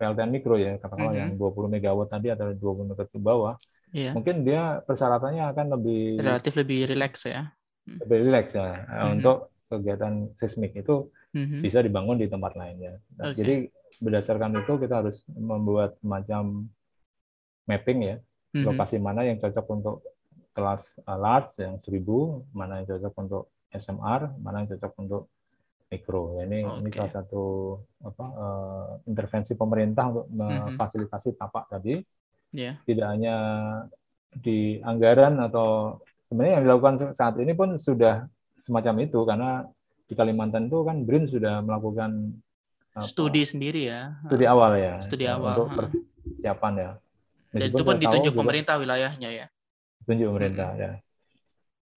[0.03, 1.39] PLTN mikro ya, katakanlah mm-hmm.
[1.39, 3.55] yang 20 megawatt tadi atau 20 megawatt ke bawah,
[3.95, 4.11] yeah.
[4.11, 7.55] mungkin dia persyaratannya akan lebih relatif lebih rileks ya.
[7.87, 8.03] Hmm.
[8.03, 9.15] Lebih rileks ya mm-hmm.
[9.15, 9.37] untuk
[9.71, 11.07] kegiatan seismik itu
[11.39, 11.61] mm-hmm.
[11.63, 12.99] bisa dibangun di tempat lainnya.
[13.15, 13.39] Nah, okay.
[13.39, 13.55] Jadi
[14.03, 16.67] berdasarkan itu kita harus membuat semacam
[17.71, 18.67] mapping ya, mm-hmm.
[18.67, 20.03] lokasi mana yang cocok untuk
[20.53, 22.03] kelas uh, large yang 1000,
[22.51, 23.43] mana yang cocok untuk
[23.73, 25.23] SMR, mana yang cocok untuk
[25.93, 26.41] mikro.
[26.41, 26.79] Ini okay.
[26.81, 27.45] ini salah satu
[28.01, 30.73] apa uh, intervensi pemerintah untuk mm-hmm.
[30.73, 32.01] memfasilitasi tapak tadi.
[32.57, 32.81] Yeah.
[32.89, 33.37] Tidak hanya
[34.33, 36.01] di anggaran atau
[36.33, 38.25] sebenarnya yang dilakukan saat ini pun sudah
[38.57, 39.69] semacam itu karena
[40.09, 42.41] di Kalimantan itu kan BRIN sudah melakukan
[42.97, 44.17] apa, studi sendiri ya.
[44.25, 44.95] Studi awal ya.
[45.05, 45.57] Studi awal.
[45.57, 46.91] Untuk persiapan ya.
[47.53, 49.47] Meskipun Dan itu pun ditunjuk pemerintah wilayahnya ya
[50.07, 50.81] tunjuk pemerintah hmm.
[50.81, 50.91] ya.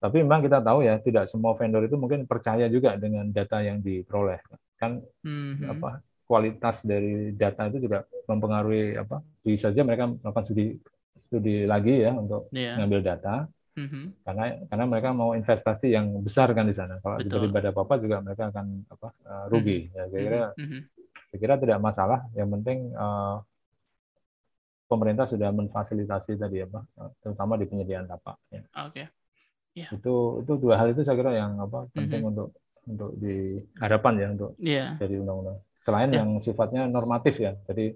[0.06, 3.82] Tapi memang kita tahu ya tidak semua vendor itu mungkin percaya juga dengan data yang
[3.82, 4.38] diperoleh.
[4.78, 5.66] Kan hmm.
[5.66, 10.66] apa kualitas dari data itu juga mempengaruhi apa bisa saja mereka melakukan studi
[11.14, 12.74] studi lagi ya untuk yeah.
[12.74, 13.46] mengambil data
[13.78, 14.04] mm-hmm.
[14.26, 18.18] karena karena mereka mau investasi yang besar kan di sana kalau daripada apa apa juga
[18.20, 19.96] mereka akan apa uh, rugi mm-hmm.
[19.96, 20.80] ya kira-kira mm-hmm.
[21.38, 23.38] kira tidak masalah yang penting uh,
[24.86, 26.86] pemerintah sudah memfasilitasi tadi apa,
[27.18, 28.38] terutama di penyediaan tapak.
[28.54, 28.62] Ya.
[28.86, 29.02] Oke.
[29.02, 29.06] Okay.
[29.76, 29.92] Yeah.
[29.92, 32.32] Itu itu dua hal itu saya kira yang apa penting mm -hmm.
[32.32, 32.48] untuk
[32.86, 34.90] untuk di harapan ya untuk yeah.
[34.96, 35.60] dari undang-undang.
[35.84, 36.18] Selain yeah.
[36.24, 37.92] yang sifatnya normatif ya, jadi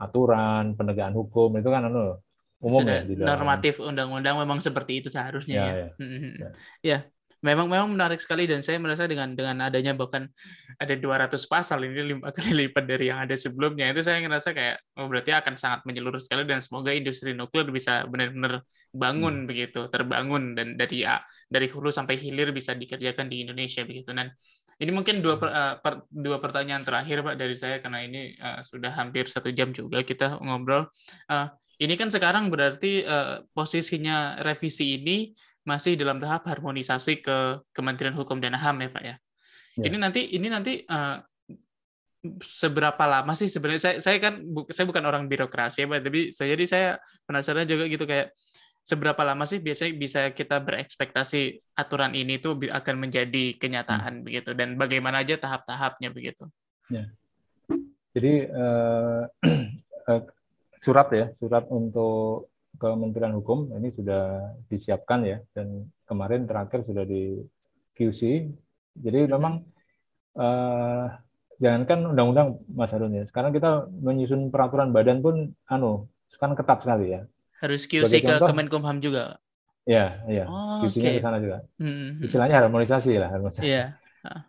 [0.00, 2.18] aturan penegakan hukum itu kan anu
[2.60, 3.24] umum Sudah ya.
[3.24, 5.64] Normatif undang-undang memang seperti itu seharusnya ya.
[5.64, 5.88] Ya, ya.
[5.96, 6.50] ya.
[6.82, 6.98] ya
[7.40, 10.28] memang memang menarik sekali dan saya merasa dengan dengan adanya bahkan
[10.76, 14.76] ada 200 pasal ini lima kali lipat dari yang ada sebelumnya itu saya ngerasa kayak
[15.00, 18.60] oh berarti akan sangat menyeluruh sekali dan semoga industri nuklir bisa benar-benar
[18.92, 19.48] bangun hmm.
[19.48, 21.04] begitu terbangun dan dari
[21.48, 24.36] dari hulu sampai hilir bisa dikerjakan di Indonesia begitu dan
[24.80, 28.60] ini mungkin dua per, uh, per, dua pertanyaan terakhir pak dari saya karena ini uh,
[28.64, 30.88] sudah hampir satu jam juga kita ngobrol
[31.32, 31.48] uh,
[31.80, 35.32] ini kan sekarang berarti uh, posisinya revisi ini
[35.64, 39.14] masih dalam tahap harmonisasi ke Kementerian Hukum dan HAM ya Pak ya.
[39.76, 39.84] ya.
[39.86, 41.20] Ini nanti ini nanti uh,
[42.44, 46.20] seberapa lama sih sebenarnya saya saya kan bu, saya bukan orang birokrasi ya Pak, tapi
[46.32, 46.88] saya jadi saya
[47.24, 48.36] penasaran juga gitu kayak
[48.80, 54.24] seberapa lama sih biasanya bisa kita berekspektasi aturan ini tuh akan menjadi kenyataan hmm.
[54.24, 56.48] begitu dan bagaimana aja tahap-tahapnya begitu.
[56.90, 57.06] Ya.
[58.10, 59.30] Jadi uh,
[60.84, 62.49] surat ya, surat untuk
[62.80, 67.36] Kementerian Hukum ini sudah disiapkan ya dan kemarin terakhir sudah di
[67.92, 68.48] QC.
[68.96, 69.34] Jadi mm-hmm.
[69.36, 69.54] memang
[70.40, 71.12] uh,
[71.60, 73.28] jangankan undang-undang Mas Harun ya.
[73.28, 77.28] Sekarang kita menyusun peraturan badan pun anu sekarang ketat sekali ya.
[77.60, 79.36] Harus QC ke Kemenkumham juga.
[79.84, 80.48] Ya, ya.
[80.48, 81.20] Oh, QC-nya okay.
[81.20, 81.60] ke sana juga.
[81.76, 82.24] Mm-hmm.
[82.24, 83.68] Istilahnya harmonisasi lah, harmonisasi.
[83.68, 84.00] Yeah.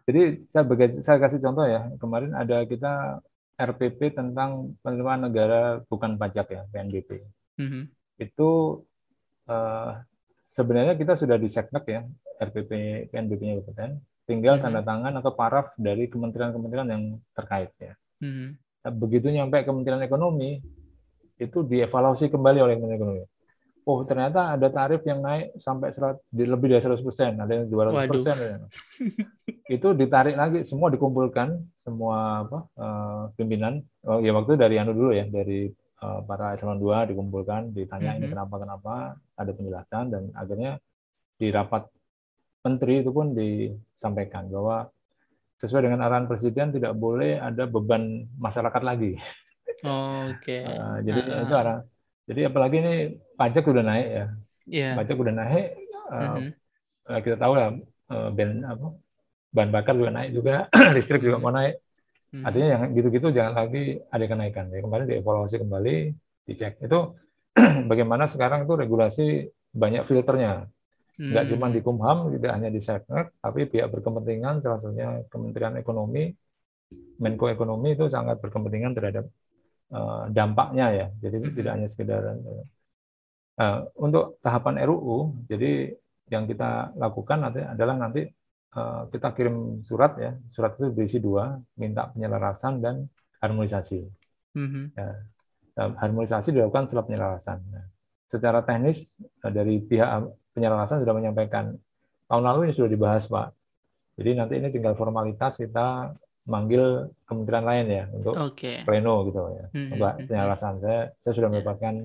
[0.08, 1.92] Jadi saya bagi, saya kasih contoh ya.
[2.00, 3.20] Kemarin ada kita
[3.60, 7.10] RPP tentang penerimaan negara bukan pajak ya, PNBP.
[7.60, 8.50] Mm-hmm itu
[9.50, 9.92] uh,
[10.46, 12.02] sebenarnya kita sudah di seknek ya
[12.42, 12.72] RPP
[13.10, 13.90] PNBP-nya Kabupaten,
[14.26, 14.64] tinggal hmm.
[14.66, 17.04] tanda tangan atau paraf dari kementerian-kementerian yang
[17.34, 17.94] terkait ya.
[18.22, 18.58] Hmm.
[18.82, 20.58] Nah, begitu nyampe Kementerian Ekonomi
[21.38, 23.26] itu dievaluasi kembali oleh Kementerian Ekonomi.
[23.82, 27.66] Oh ternyata ada tarif yang naik sampai serat, di lebih dari 100 persen, ada yang
[27.66, 28.38] 200 persen.
[29.76, 33.82] itu ditarik lagi, semua dikumpulkan, semua apa uh, pimpinan.
[34.06, 35.66] Oh ya waktu dari anu dulu ya, dari
[36.02, 38.34] para eselon 2 dikumpulkan, ditanya ini mhm.
[38.34, 38.94] kenapa kenapa,
[39.38, 40.82] ada penjelasan dan akhirnya
[41.38, 41.86] di rapat
[42.66, 44.90] menteri itu pun disampaikan bahwa
[45.62, 49.14] sesuai dengan arahan presiden tidak boleh ada beban masyarakat lagi.
[49.86, 50.62] Oh, Oke.
[50.62, 50.66] Okay.
[50.82, 51.80] uh, jadi uh, itu arah.
[52.26, 52.96] Jadi apalagi ini
[53.38, 54.26] pajak sudah naik ya.
[54.66, 54.94] Yeah.
[54.98, 55.68] Pajak sudah naik.
[56.10, 57.20] Uh, uh-huh.
[57.22, 57.70] Kita tahu lah
[58.10, 58.94] uh, ben apa
[59.52, 60.56] bahan bakar juga naik juga,
[60.96, 61.78] listrik juga mau naik.
[62.32, 62.48] Hmm.
[62.48, 64.72] Artinya yang gitu-gitu jangan lagi ada kenaikan.
[64.72, 65.96] Ya, kemarin dievaluasi kembali,
[66.48, 66.80] dicek.
[66.80, 67.20] Itu
[67.92, 69.26] bagaimana sekarang itu regulasi
[69.76, 70.72] banyak filternya.
[71.20, 71.52] Nggak hmm.
[71.54, 76.32] cuma di Kumham, tidak hanya di Seknek, tapi pihak berkepentingan, salah satunya Kementerian Ekonomi,
[77.20, 79.26] Menko Ekonomi itu sangat berkepentingan terhadap
[79.92, 81.08] uh, dampaknya ya.
[81.20, 81.54] Jadi hmm.
[81.54, 82.22] tidak hanya sekedar
[83.60, 85.46] uh, untuk tahapan RUU.
[85.52, 85.94] Jadi
[86.32, 88.24] yang kita lakukan adalah nanti
[89.12, 93.04] kita kirim surat ya, surat itu berisi dua, minta penyelarasan dan
[93.44, 94.00] harmonisasi.
[94.56, 94.86] Mm-hmm.
[94.96, 95.10] Ya,
[95.76, 97.60] harmonisasi dilakukan setelah penyelarasan.
[97.68, 97.86] Nah,
[98.32, 100.08] secara teknis eh, dari pihak
[100.56, 101.76] penyelarasan sudah menyampaikan
[102.32, 103.52] tahun lalu ini sudah dibahas Pak.
[104.16, 106.16] Jadi nanti ini tinggal formalitas kita
[106.48, 108.88] manggil kementerian lain ya untuk okay.
[108.88, 110.28] pleno gitu ya, mm-hmm.
[110.32, 110.80] penyelarasan.
[110.80, 111.54] Saya saya sudah ya.
[111.60, 111.96] mendapatkan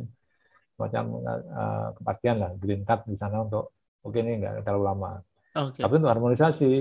[0.77, 3.73] macam uh, kepastian lah green card di sana untuk
[4.05, 5.13] oke okay, ini nggak terlalu lama.
[5.57, 5.81] Okay.
[5.81, 6.73] Tapi untuk harmonisasi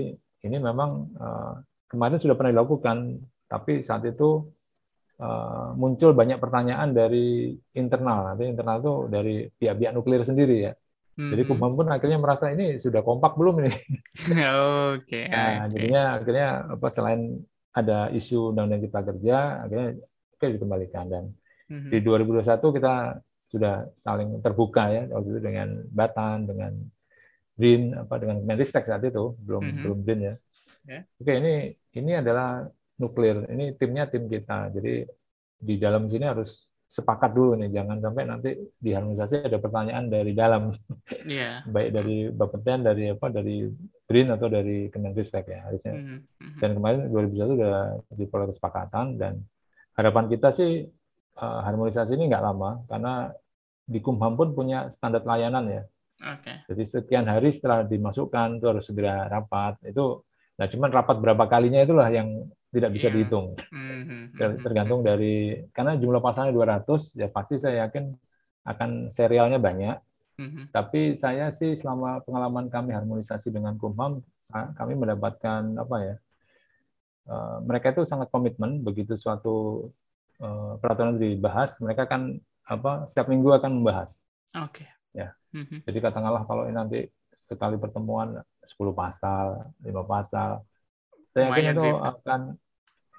[0.44, 1.54] ini memang uh,
[1.88, 3.16] kemarin sudah pernah dilakukan,
[3.48, 4.44] tapi saat itu
[5.20, 8.32] uh, muncul banyak pertanyaan dari internal.
[8.32, 10.72] Nanti internal itu dari pihak-pihak nuklir sendiri ya.
[11.16, 11.32] Hmm.
[11.32, 13.72] Jadi Kumham pun akhirnya merasa ini sudah kompak belum ini.
[14.92, 15.24] Oke.
[15.24, 17.40] Okay, nah, jadinya akhirnya apa selain
[17.72, 21.24] ada isu undang-undang cipta kerja, akhirnya oke okay, dikembalikan dan
[21.68, 21.92] hmm.
[21.92, 23.20] di 2021 kita
[23.52, 26.72] sudah saling terbuka ya waktu itu dengan Batan, dengan
[27.56, 29.82] BRIN apa dengan Menristek saat itu belum mm -hmm.
[29.82, 30.34] belum BRIN ya.
[30.86, 31.02] Yeah.
[31.18, 31.54] Oke ini
[31.96, 32.68] ini adalah
[33.00, 33.48] nuklir.
[33.48, 34.72] Ini timnya tim kita.
[34.72, 35.04] Jadi
[35.56, 40.32] di dalam sini harus sepakat dulu nih, jangan sampai nanti di harmonisasi ada pertanyaan dari
[40.32, 40.72] dalam,
[41.26, 41.60] yeah.
[41.74, 43.66] baik dari Bapeten, dari apa, dari
[44.06, 45.92] BRIN atau dari Kemenristek ya harusnya.
[45.92, 46.58] Mm -hmm.
[46.62, 47.86] Dan kemarin 2021 sudah
[48.16, 49.34] diperoleh kesepakatan dan
[49.96, 50.86] harapan kita sih
[51.40, 53.32] uh, harmonisasi ini nggak lama karena
[53.86, 55.82] di Kumham pun punya standar layanan ya.
[56.16, 56.64] Okay.
[56.72, 59.76] Jadi sekian hari setelah dimasukkan itu harus segera rapat.
[59.84, 60.24] Itu
[60.56, 63.14] nah cuman rapat berapa kalinya itulah yang tidak bisa yeah.
[63.14, 63.46] dihitung.
[63.72, 64.22] Mm-hmm.
[64.64, 68.16] Tergantung dari karena jumlah pasalnya 200 ya pasti saya yakin
[68.64, 69.96] akan serialnya banyak.
[70.36, 70.64] Mm-hmm.
[70.72, 74.20] Tapi saya sih selama pengalaman kami harmonisasi dengan Kumham
[74.52, 76.16] kami mendapatkan apa ya?
[77.26, 79.90] Uh, mereka itu sangat komitmen begitu suatu
[80.38, 84.14] uh, peraturan dibahas, mereka kan apa setiap minggu akan membahas.
[84.54, 84.86] Oke.
[84.86, 84.95] Okay.
[85.16, 85.32] Ya.
[85.56, 85.88] Mm-hmm.
[85.88, 88.36] Jadi katakanlah kalau nanti sekali pertemuan
[88.68, 90.60] 10 pasal, 5 pasal,
[91.32, 92.40] saya yakin itu akan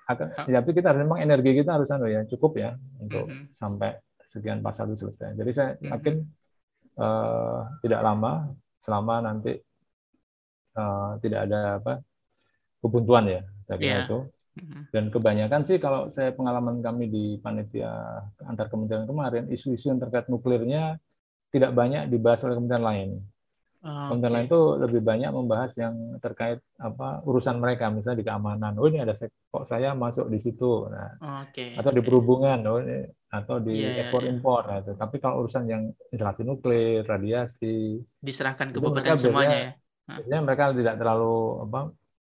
[0.08, 3.34] akan ya, tapi kita harus memang energi kita harus anu ya cukup ya untuk mm
[3.34, 3.46] -hmm.
[3.58, 3.98] sampai
[4.30, 5.34] sekian pasal itu selesai.
[5.36, 5.92] Jadi saya mm-hmm.
[5.92, 6.16] yakin
[7.02, 9.58] uh, tidak lama selama nanti
[10.78, 11.94] uh, tidak ada apa
[12.80, 14.06] kebuntuan ya saya yeah.
[14.06, 14.20] itu.
[14.58, 14.82] Mm-hmm.
[14.90, 20.26] Dan kebanyakan sih kalau saya pengalaman kami di panitia antar kementerian kemarin, isu-isu yang terkait
[20.32, 20.98] nuklirnya
[21.52, 23.10] tidak banyak dibahas oleh kementerian lain.
[23.86, 28.74] Oh, Kementerian lain itu lebih banyak membahas yang terkait apa urusan mereka, misalnya di keamanan.
[28.82, 31.14] Oh ini ada kok saya masuk di situ, nah,
[31.46, 31.98] okay, atau okay.
[31.98, 34.64] di perhubungan, oh ini, atau di yeah, iya, ekspor yeah, impor.
[34.66, 34.92] Nah, itu.
[34.98, 39.72] Tapi kalau urusan yang instalasi nuklir, radiasi, diserahkan ke Bupati semuanya ya.
[40.08, 41.38] Biasanya mereka tidak terlalu
[41.68, 41.80] apa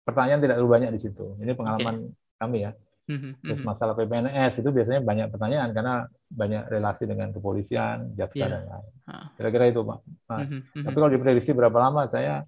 [0.03, 1.25] pertanyaan tidak terlalu banyak di situ.
[1.41, 2.37] Ini pengalaman okay.
[2.43, 2.71] kami ya.
[3.07, 3.71] Mm-hmm, Terus mm-hmm.
[3.71, 5.93] masalah PPNS itu biasanya banyak pertanyaan karena
[6.27, 8.49] banyak relasi dengan kepolisian, jaksa yeah.
[8.51, 8.93] dan lain.
[9.39, 9.99] Kira-kira itu Pak.
[10.27, 10.37] Nah,
[10.75, 12.43] Tapi kalau diprediksi berapa lama, saya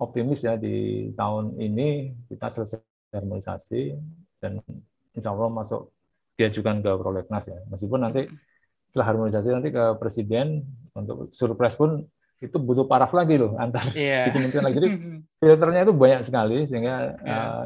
[0.00, 2.80] optimis ya di tahun ini kita selesai
[3.12, 3.92] harmonisasi
[4.40, 4.64] dan
[5.12, 5.92] insya Allah masuk
[6.40, 7.60] diajukan ke prolegnas ya.
[7.68, 8.24] Meskipun nanti
[8.88, 10.64] setelah harmonisasi nanti ke presiden
[10.96, 12.08] untuk surprise pun
[12.40, 14.32] itu butuh paraf lagi loh antar yeah.
[14.32, 14.80] lagi.
[14.80, 14.88] Jadi
[15.44, 17.36] filternya itu banyak sekali sehingga yeah.
[17.36, 17.64] uh,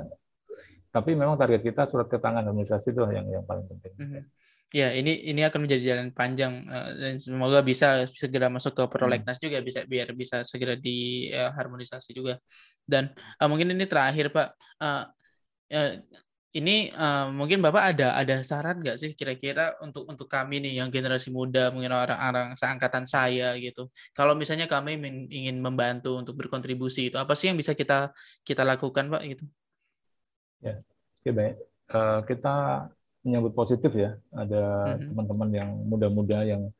[0.94, 3.92] tapi memang target kita surat keterangan harmonisasi itu yang yang paling penting.
[3.98, 4.22] Mm-hmm.
[4.74, 9.38] Ya, ini ini akan menjadi jalan panjang uh, dan semoga bisa segera masuk ke prolegnas
[9.38, 9.46] hmm.
[9.46, 12.34] juga bisa biar bisa segera diharmonisasi uh, juga.
[12.82, 14.48] Dan uh, mungkin ini terakhir Pak,
[14.82, 15.06] uh,
[15.78, 15.92] uh,
[16.58, 20.90] ini uh, mungkin Bapak ada ada saran nggak sih kira-kira untuk untuk kami nih yang
[20.90, 23.90] generasi muda, mungkin orang-orang seangkatan saya gitu.
[24.10, 24.98] Kalau misalnya kami
[25.30, 28.10] ingin membantu untuk berkontribusi itu apa sih yang bisa kita
[28.42, 29.46] kita lakukan Pak gitu?
[30.64, 30.74] Ya,
[31.20, 31.54] oke baik.
[31.92, 32.54] Uh, kita
[33.24, 35.08] menyambut positif ya, ada mm-hmm.
[35.12, 36.72] teman-teman yang muda-muda yang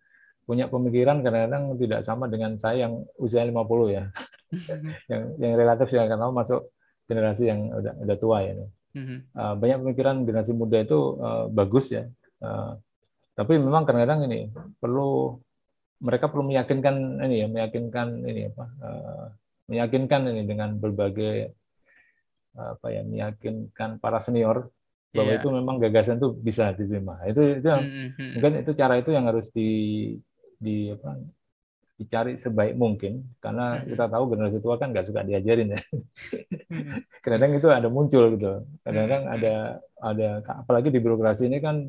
[0.45, 3.53] punya pemikiran kadang-kadang tidak sama dengan saya yang usia 50
[3.93, 4.05] ya.
[4.55, 4.93] Mm-hmm.
[5.11, 6.70] yang yang relatif ya karena masuk
[7.11, 8.55] generasi yang udah udah tua ya.
[8.95, 9.18] Mm-hmm.
[9.37, 12.09] Uh, banyak pemikiran generasi muda itu uh, bagus ya.
[12.41, 12.76] Uh,
[13.35, 15.43] tapi memang kadang-kadang ini perlu
[16.05, 18.64] mereka perlu meyakinkan ini ya, meyakinkan ini apa?
[18.80, 19.26] Uh,
[19.72, 21.57] meyakinkan ini dengan berbagai
[22.55, 24.71] apa ya meyakinkan para senior
[25.15, 25.39] bahwa yeah.
[25.39, 27.23] itu memang gagasan itu bisa diterima.
[27.27, 28.31] Itu itu yang mm-hmm.
[28.35, 29.71] mungkin itu cara itu yang harus di
[30.59, 31.23] di apa
[31.95, 33.89] dicari sebaik mungkin karena mm-hmm.
[33.95, 35.81] kita tahu generasi tua kan nggak suka diajarin ya.
[35.87, 36.99] mm-hmm.
[37.25, 38.67] Kadang itu ada muncul gitu.
[38.83, 39.37] Kadang-kadang mm-hmm.
[39.39, 39.55] ada
[40.03, 40.29] ada
[40.67, 41.87] apalagi di birokrasi ini kan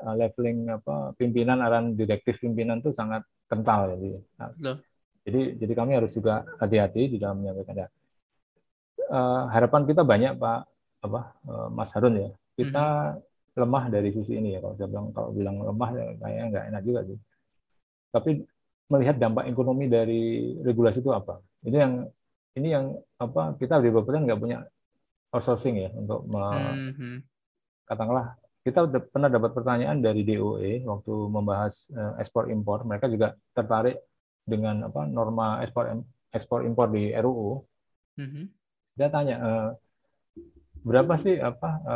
[0.00, 3.20] uh, leveling apa pimpinan arahan direktif pimpinan itu sangat
[3.52, 4.16] kental jadi.
[4.40, 4.80] Nah,
[5.28, 7.88] jadi jadi kami harus juga hati-hati di dalam menyampaikan ya
[9.10, 10.60] uh, harapan kita banyak Pak
[11.04, 12.30] apa uh, Mas Harun ya.
[12.54, 13.60] Kita mm-hmm.
[13.60, 16.82] lemah dari sisi ini ya kalau saya bilang kalau bilang lemah ya kayaknya nggak enak
[16.86, 17.18] juga sih.
[18.14, 18.30] Tapi
[18.88, 21.40] melihat dampak ekonomi dari regulasi itu apa?
[21.64, 21.94] Ini yang
[22.54, 22.86] ini yang
[23.18, 24.62] apa kita di Bapak nggak punya
[25.34, 27.14] outsourcing ya untuk me, mm-hmm.
[27.90, 33.98] katakanlah kita pernah dapat pertanyaan dari DOE waktu membahas uh, ekspor impor mereka juga tertarik
[34.46, 36.00] dengan apa norma ekspor
[36.30, 37.60] ekspor impor di RUU
[38.22, 38.63] mm-hmm
[38.94, 39.50] dia tanya e,
[40.86, 41.94] berapa sih apa e,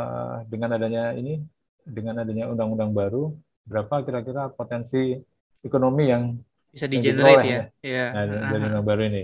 [0.51, 1.39] dengan adanya ini
[1.87, 3.33] dengan adanya undang-undang baru
[3.65, 5.15] berapa kira-kira potensi
[5.63, 6.23] ekonomi yang
[6.69, 8.05] bisa di generate ya, ya.
[8.13, 8.23] Nah,
[8.53, 9.23] dari undang baru ini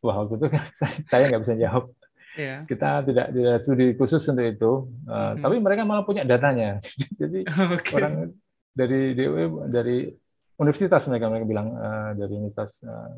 [0.00, 0.46] wah waktu itu
[1.10, 1.84] saya nggak bisa jawab
[2.36, 2.64] yeah.
[2.64, 4.72] kita tidak tidak studi khusus untuk itu
[5.08, 5.44] uh, hmm.
[5.44, 6.80] tapi mereka malah punya datanya
[7.20, 7.94] jadi okay.
[7.96, 8.32] orang
[8.70, 10.08] dari DW dari
[10.60, 13.12] universitas mereka mereka bilang uh, dari universitas uh,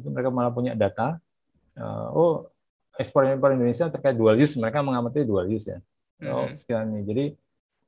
[0.00, 1.20] itu mereka malah punya data
[1.76, 2.48] uh, oh
[3.00, 5.78] ekspor impor Indonesia terkait dual use mereka mengamati dual use ya.
[6.28, 7.00] Oh, sekiranya.
[7.00, 7.32] Jadi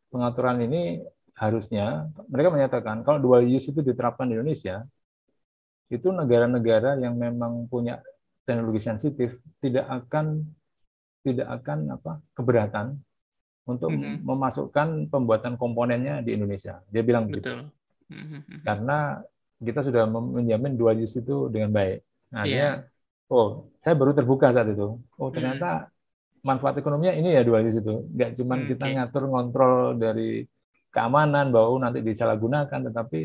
[0.09, 1.05] pengaturan ini
[1.37, 4.89] harusnya mereka menyatakan kalau dual use itu diterapkan di Indonesia
[5.93, 8.01] itu negara-negara yang memang punya
[8.49, 10.49] teknologi sensitif tidak akan
[11.21, 12.87] tidak akan apa keberatan
[13.69, 14.27] untuk mm-hmm.
[14.27, 16.83] memasukkan pembuatan komponennya di Indonesia.
[16.91, 17.63] Dia bilang begitu.
[18.11, 18.67] Mm-hmm.
[18.67, 19.23] Karena
[19.63, 22.03] kita sudah menjamin dual use itu dengan baik.
[22.35, 22.51] Nah, yeah.
[22.51, 22.69] dia
[23.33, 25.01] oh saya baru terbuka saat itu.
[25.17, 25.89] Oh ternyata
[26.45, 28.05] manfaat ekonominya ini ya dua di situ.
[28.13, 30.45] Nggak cuma hmm, kita ngatur ngontrol dari
[30.93, 33.21] keamanan bahwa nanti disalahgunakan tetapi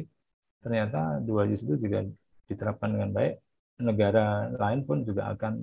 [0.64, 2.08] ternyata dua di situ juga
[2.48, 3.34] diterapkan dengan baik.
[3.78, 5.54] Negara lain pun juga akan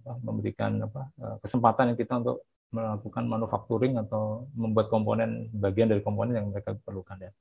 [0.00, 6.00] apa, memberikan apa, eh, kesempatan yang kita untuk melakukan manufacturing atau membuat komponen bagian dari
[6.00, 7.32] komponen yang mereka perlukan ya.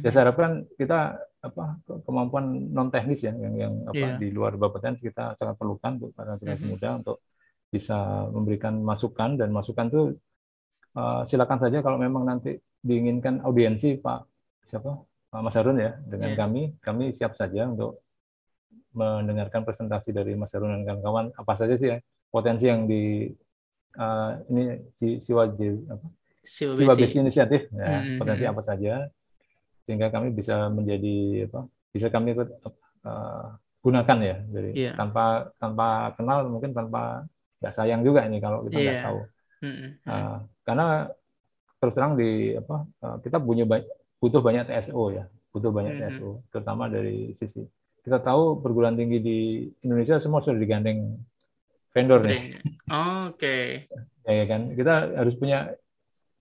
[0.00, 1.64] Ya saya harapkan kita apa
[2.06, 4.16] kemampuan non teknis ya yang yang apa yeah.
[4.16, 6.72] di luar Bapeten kita sangat perlukan untuk para generasi mm-hmm.
[6.78, 7.18] muda untuk
[7.66, 10.02] bisa memberikan masukan dan masukan itu
[10.94, 14.20] uh, silakan saja kalau memang nanti diinginkan audiensi Pak
[14.70, 15.02] siapa
[15.34, 16.38] Pak Mas Harun ya dengan yeah.
[16.38, 18.06] kami kami siap saja untuk
[18.94, 21.98] mendengarkan presentasi dari Mas Harun dan kawan-kawan apa saja sih ya
[22.30, 23.26] potensi yang di
[23.98, 25.50] uh, ini si siwa
[25.90, 26.06] apa
[26.42, 27.22] Siwa siwa besi.
[27.22, 28.52] inisiatif ya, Hmm, potensi hmm.
[28.52, 28.94] apa saja
[29.84, 31.60] sehingga kami bisa menjadi apa
[31.94, 32.48] bisa kami ikut
[33.06, 33.46] uh,
[33.82, 34.92] gunakan ya dari Iya.
[34.94, 37.26] tanpa tanpa kenal mungkin tanpa
[37.58, 39.06] nggak sayang juga ini kalau kita nggak Iya.
[39.06, 39.20] tahu
[39.62, 40.86] Mm, mm, Uh, karena
[41.78, 43.86] terus terang di apa uh, kita punya ba-
[44.18, 45.24] butuh banyak TSO ya
[45.54, 46.00] butuh banyak Mhm.
[46.02, 47.62] TSO terutama dari sisi
[48.02, 49.38] kita tahu perguruan tinggi di
[49.86, 51.14] Indonesia semua sudah digandeng
[51.94, 52.58] vendor nih.
[52.90, 53.86] Oke.
[54.26, 55.70] ya kan kita harus punya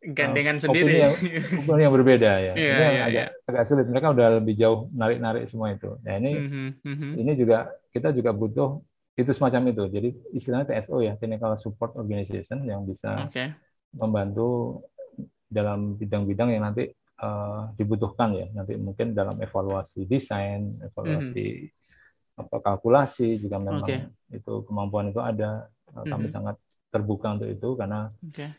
[0.01, 1.01] Gandengan opini sendiri.
[1.03, 1.17] yang-
[1.61, 4.79] opini yang berbeda ya Iya, ini yang iya, agak agak sulit mereka udah lebih jauh
[4.95, 7.11] narik narik semua itu nah ini Mhm, mhm.
[7.21, 7.57] ini juga
[7.93, 8.69] kita juga butuh
[9.19, 13.53] itu semacam itu jadi istilahnya TSO ya Technical Support Organization yang bisa Oke.
[13.95, 14.81] membantu
[15.51, 21.67] dalam bidang-bidang yang nanti eh, dibutuhkan ya nanti mungkin dalam evaluasi desain evaluasi
[22.39, 23.95] apa kalkulasi jika memang Oke.
[24.31, 26.33] itu kemampuan itu ada eh, kami Mhm.
[26.33, 26.55] sangat
[26.91, 28.55] terbuka untuk itu karena Oke.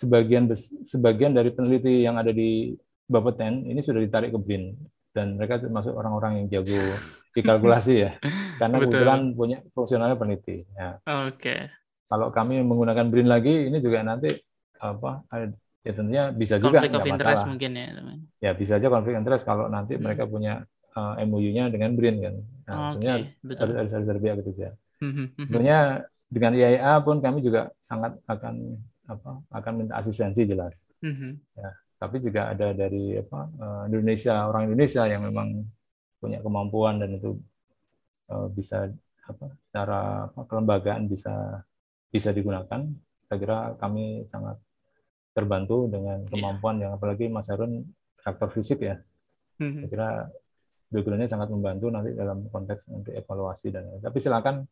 [0.00, 0.48] Sebagian
[0.82, 2.72] sebagian dari peneliti yang ada di
[3.04, 4.72] Bapeten ini sudah ditarik ke BRIN
[5.10, 6.78] dan mereka termasuk orang-orang yang jago
[7.30, 8.10] di kalkulasi ya
[8.56, 8.86] karena Betul.
[8.96, 10.96] kebetulan punya fungsionalnya peneliti ya
[11.26, 11.68] Oke.
[12.06, 14.30] kalau kami menggunakan BRIN lagi ini juga nanti
[14.78, 15.26] apa
[15.82, 17.50] ya tentunya bisa juga Konflik of interest masalah.
[17.50, 18.16] mungkin ya, teman.
[18.38, 20.04] ya bisa aja konflik interest kalau nanti Hmm.
[20.06, 20.62] mereka punya
[20.94, 22.34] uh, MOU-nya dengan BRIN kan
[22.64, 23.62] nah, Oke, tentunya betul.
[23.66, 24.68] harus harus harus dari pihak ketiga
[25.00, 25.48] Mhm, mhm.
[25.50, 25.78] tentunya
[26.30, 28.78] dengan IAIA pun kami juga sangat akan
[29.10, 31.40] apa akan minta asistensi jelas Mhm.
[32.00, 35.48] tapi juga ada dari apa eh, Indonesia orang Indonesia yang memang
[36.16, 37.34] punya kemampuan dan itu
[38.30, 38.88] eh, bisa
[39.26, 41.60] apa secara apa, kelembagaan bisa
[42.08, 42.86] bisa digunakan
[43.26, 44.56] saya kira kami sangat
[45.30, 46.30] terbantu dengan Iya.
[46.30, 47.86] kemampuan yang apalagi Mas Harun
[48.22, 48.96] aktor fisik ya
[49.58, 49.80] Mhm.
[49.80, 50.08] saya kira
[50.90, 54.66] background-nya sangat membantu nanti dalam konteks nanti evaluasi dan tapi silakan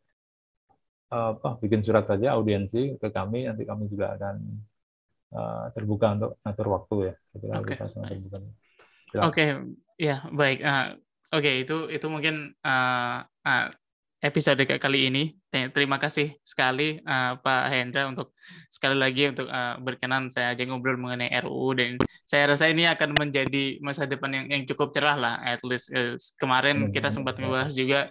[1.09, 4.35] apa bikin surat saja audiensi ke kami nanti kami juga akan
[5.37, 7.13] eh, terbuka untuk atur waktu ya
[7.53, 8.09] Oke, kita baik.
[8.09, 8.37] terbuka
[9.25, 9.43] Oke,
[9.97, 10.57] ya baik.
[10.65, 10.95] Ah,
[11.29, 13.69] Oke, itu itu mungkin ah, ah,
[14.25, 15.21] episode kali ini.
[15.49, 18.33] Te- Terima kasih sekali ah, Pak Hendra untuk
[18.69, 23.09] sekali lagi untuk ah, berkenan saya ajak ngobrol mengenai RUU dan saya rasa ini akan
[23.21, 25.35] menjadi masa depan yang yang cukup cerah lah.
[25.45, 27.43] At least eh, kemarin Amin, kita sempat ya.
[27.45, 28.09] membahas juga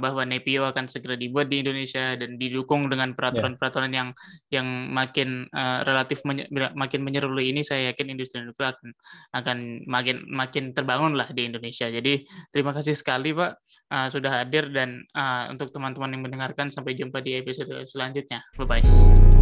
[0.00, 4.08] bahwa Nepio akan segera dibuat di Indonesia dan didukung dengan peraturan-peraturan yang
[4.48, 8.88] yang makin eh, relatif menye- makin menyerului ini saya yakin industri nuklir akan
[9.36, 11.86] akan makin makin terbangun lah di Indonesia.
[11.92, 13.52] Jadi terima kasih sekali Pak
[13.92, 18.42] uh, sudah hadir dan uh, untuk teman-teman yang mendengarkan sampai jumpa di episode selanjutnya.
[18.56, 19.33] Bye bye.